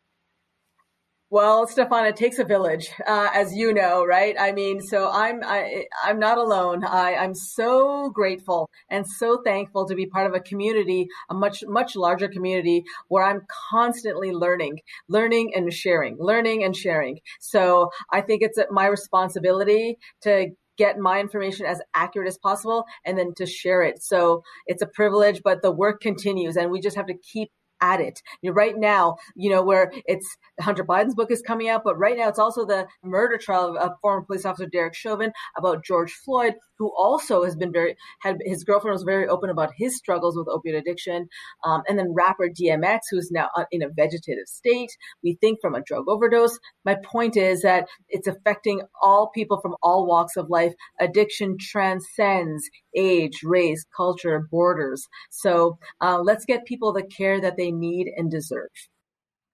Well, 1.29 1.67
Stefan, 1.67 2.07
it 2.07 2.15
takes 2.15 2.39
a 2.39 2.43
village, 2.43 2.89
uh, 3.05 3.29
as 3.31 3.53
you 3.53 3.71
know, 3.71 4.03
right? 4.03 4.35
I 4.39 4.51
mean, 4.51 4.81
so 4.81 5.11
I'm 5.11 5.41
I, 5.43 5.85
I'm 6.03 6.17
not 6.17 6.39
alone. 6.39 6.83
I, 6.83 7.13
I'm 7.13 7.35
so 7.35 8.09
grateful 8.09 8.67
and 8.89 9.05
so 9.05 9.39
thankful 9.45 9.87
to 9.87 9.93
be 9.93 10.07
part 10.07 10.25
of 10.25 10.33
a 10.33 10.39
community, 10.39 11.07
a 11.29 11.35
much 11.35 11.63
much 11.67 11.95
larger 11.95 12.27
community 12.27 12.83
where 13.09 13.23
I'm 13.23 13.45
constantly 13.69 14.31
learning, 14.31 14.79
learning 15.07 15.51
and 15.55 15.71
sharing, 15.71 16.17
learning 16.17 16.63
and 16.63 16.75
sharing. 16.75 17.19
So 17.39 17.91
I 18.11 18.21
think 18.21 18.41
it's 18.41 18.57
my 18.71 18.87
responsibility 18.87 19.99
to 20.23 20.47
get 20.79 20.97
my 20.97 21.19
information 21.19 21.65
as 21.65 21.81
accurate 21.93 22.27
as 22.27 22.37
possible 22.37 22.85
and 23.05 23.17
then 23.17 23.33
to 23.35 23.45
share 23.45 23.83
it. 23.83 24.01
So 24.01 24.41
it's 24.65 24.81
a 24.81 24.87
privilege, 24.87 25.41
but 25.43 25.61
the 25.61 25.71
work 25.71 26.01
continues 26.01 26.55
and 26.55 26.71
we 26.71 26.79
just 26.79 26.95
have 26.95 27.07
to 27.07 27.13
keep 27.13 27.51
at 27.81 28.01
it. 28.01 28.21
You 28.41 28.49
know, 28.49 28.55
right 28.55 28.77
now, 28.77 29.17
you 29.35 29.49
know, 29.49 29.63
where 29.63 29.91
it's 30.05 30.27
Hunter 30.61 30.83
Biden's 30.83 31.15
book 31.15 31.31
is 31.31 31.41
coming 31.41 31.69
out, 31.69 31.83
but 31.83 31.97
right 31.97 32.17
now 32.17 32.27
it's 32.29 32.39
also 32.39 32.65
the 32.65 32.87
murder 33.03 33.37
trial 33.37 33.77
of 33.77 33.91
former 34.01 34.25
police 34.25 34.45
officer 34.45 34.67
Derek 34.67 34.95
Chauvin 34.95 35.31
about 35.57 35.83
George 35.83 36.11
Floyd, 36.13 36.55
who 36.77 36.91
also 36.97 37.43
has 37.43 37.55
been 37.55 37.71
very 37.71 37.95
had 38.21 38.37
his 38.45 38.63
girlfriend 38.63 38.93
was 38.93 39.03
very 39.03 39.27
open 39.27 39.49
about 39.49 39.71
his 39.75 39.97
struggles 39.97 40.37
with 40.37 40.47
opioid 40.47 40.77
addiction, 40.77 41.27
um, 41.63 41.83
and 41.87 41.97
then 41.97 42.13
rapper 42.13 42.49
DMX, 42.49 42.99
who's 43.11 43.31
now 43.31 43.49
uh, 43.55 43.65
in 43.71 43.83
a 43.83 43.89
vegetative 43.89 44.47
state. 44.47 44.91
We 45.23 45.37
think 45.41 45.59
from 45.61 45.75
a 45.75 45.81
drug 45.81 46.07
overdose. 46.07 46.57
My 46.85 46.95
point 47.03 47.37
is 47.37 47.61
that 47.61 47.87
it's 48.07 48.27
affecting 48.27 48.81
all 49.01 49.29
people 49.29 49.59
from 49.61 49.75
all 49.81 50.07
walks 50.07 50.37
of 50.37 50.49
life. 50.49 50.73
Addiction 50.99 51.57
transcends 51.59 52.69
age, 52.95 53.41
race, 53.43 53.85
culture, 53.95 54.47
borders. 54.51 55.07
So 55.29 55.77
uh, 56.01 56.19
let's 56.21 56.45
get 56.45 56.65
people 56.65 56.93
the 56.93 57.03
care 57.03 57.39
that 57.41 57.57
they 57.57 57.68
need 57.71 58.09
and 58.15 58.29
deserve. 58.29 58.69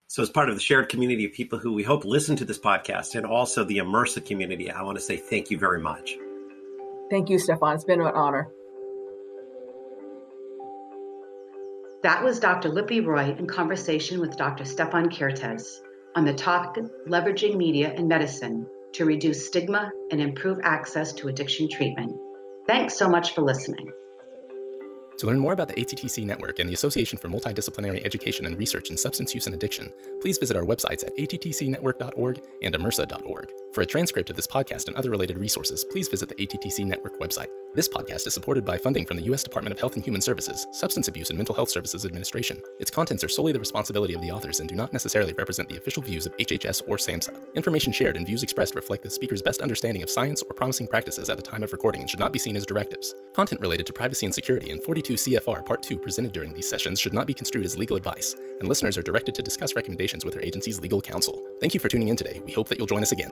So, 0.08 0.22
as 0.22 0.30
part 0.30 0.50
of 0.50 0.56
the 0.56 0.62
shared 0.62 0.90
community 0.90 1.26
of 1.26 1.34
people 1.34 1.60
who 1.60 1.74
we 1.74 1.84
hope 1.84 2.06
listen 2.06 2.36
to 2.38 2.46
this 2.46 2.60
podcast 2.60 3.16
and 3.16 3.26
also 3.26 3.64
the 3.64 3.80
AMERSA 3.80 4.26
community, 4.26 4.72
I 4.72 4.84
want 4.84 4.98
to 4.98 5.04
say 5.04 5.18
thank 5.18 5.50
you 5.50 5.58
very 5.58 5.82
much. 5.82 6.16
Thank 7.10 7.30
you, 7.30 7.40
Stefan. 7.40 7.76
It's 7.76 7.84
been 7.84 8.02
an 8.02 8.14
honor. 8.14 8.48
That 12.04 12.24
was 12.24 12.40
Dr. 12.40 12.70
Lipi 12.70 13.04
Roy 13.04 13.36
in 13.38 13.48
conversation 13.48 14.20
with 14.20 14.38
Dr. 14.38 14.64
Stefan 14.64 15.10
Kertesz 15.10 15.66
on 16.16 16.24
the 16.24 16.34
topic 16.34 16.84
leveraging 17.08 17.58
media 17.58 17.92
and 17.92 18.08
medicine 18.08 18.68
to 18.94 19.06
reduce 19.06 19.48
stigma 19.48 19.92
and 20.12 20.22
improve 20.22 20.60
access 20.64 21.14
to 21.14 21.28
addiction 21.28 21.68
treatment. 21.68 22.16
Thanks 22.68 22.96
so 22.96 23.10
much 23.10 23.34
for 23.34 23.42
listening. 23.42 23.92
To 25.18 25.28
learn 25.28 25.40
more 25.40 25.54
about 25.54 25.70
the 25.70 25.76
ATTC 25.76 26.26
network 26.26 26.60
and 26.60 26.70
the 26.70 26.74
Association 26.74 27.18
for 27.18 27.30
Multidisciplinary 27.30 28.06
Education 28.06 28.46
and 28.46 28.58
Research 28.58 28.90
in 28.90 28.98
Substance 28.98 29.34
Use 29.34 29.46
and 29.46 29.56
Addiction, 29.56 29.92
please 30.22 30.38
visit 30.38 30.58
our 30.58 30.64
websites 30.64 31.06
at 31.06 31.16
attcnetwork.org 31.18 32.42
and 32.62 32.76
amersa.org. 32.76 33.52
For 33.76 33.82
a 33.82 33.86
transcript 33.86 34.30
of 34.30 34.38
this 34.38 34.48
podcast 34.48 34.88
and 34.88 34.96
other 34.96 35.10
related 35.10 35.38
resources, 35.38 35.84
please 35.84 36.08
visit 36.08 36.30
the 36.30 36.36
ATTC 36.36 36.86
network 36.86 37.20
website. 37.20 37.50
This 37.74 37.90
podcast 37.90 38.26
is 38.26 38.34
supported 38.34 38.64
by 38.64 38.78
funding 38.78 39.06
from 39.06 39.18
the 39.18 39.24
U.S. 39.24 39.44
Department 39.44 39.74
of 39.74 39.80
Health 39.82 39.96
and 39.96 40.06
Human 40.06 40.22
Services, 40.22 40.66
Substance 40.72 41.10
Abuse 41.10 41.30
and 41.30 41.36
Mental 41.36 41.54
Health 41.54 41.70
Services 41.70 42.06
Administration. 42.06 42.62
Its 42.80 42.90
contents 42.90 43.22
are 43.22 43.28
solely 43.28 43.52
the 43.52 43.60
responsibility 43.60 44.14
of 44.14 44.22
the 44.22 44.32
authors 44.32 44.62
and 44.62 44.70
do 44.70 44.76
not 44.76 44.94
necessarily 44.94 45.34
represent 45.34 45.68
the 45.68 45.76
official 45.76 46.02
views 46.02 46.26
of 46.26 46.38
HHS 46.38 46.84
or 46.88 46.96
SAMHSA. 46.96 47.54
Information 47.56 47.92
shared 47.92 48.16
and 48.16 48.26
views 48.26 48.44
expressed 48.44 48.76
reflect 48.76 49.04
the 49.04 49.10
speaker's 49.10 49.42
best 49.42 49.60
understanding 49.60 50.04
of 50.04 50.10
science 50.10 50.42
or 50.42 50.54
promising 50.54 50.88
practices 50.88 51.30
at 51.30 51.36
the 51.36 51.44
time 51.44 51.62
of 51.62 51.74
recording 51.74 52.00
and 52.00 52.10
should 52.10 52.22
not 52.22 52.32
be 52.32 52.40
seen 52.40 52.56
as 52.56 52.66
directives. 52.66 53.14
Content 53.34 53.60
related 53.60 53.86
to 53.88 53.92
privacy 53.92 54.26
and 54.26 54.34
security 54.34 54.72
in 54.72 54.80
42 54.80 55.16
CFR 55.16 55.66
Part 55.66 55.84
2 55.84 55.98
presented 55.98 56.32
during 56.32 56.54
these 56.54 56.70
sessions 56.70 56.98
should 56.98 57.14
not 57.14 57.28
be 57.28 57.34
construed 57.34 57.66
as 57.66 57.78
legal 57.78 57.98
advice, 57.98 58.38
and 58.62 58.70
listeners 58.70 58.98
are 58.98 59.04
directed 59.04 59.36
to 59.36 59.44
discuss 59.44 59.76
recommendations 59.76 60.24
with 60.24 60.34
their 60.34 60.46
agency's 60.46 60.80
legal 60.80 61.02
counsel. 61.02 61.44
Thank 61.60 61.74
you 61.74 61.82
for 61.82 61.90
tuning 61.90 62.08
in 62.08 62.16
today. 62.16 62.42
We 62.46 62.54
hope 62.54 62.70
that 62.70 62.78
you'll 62.78 62.88
join 62.88 63.02
us 63.02 63.12
again. 63.12 63.32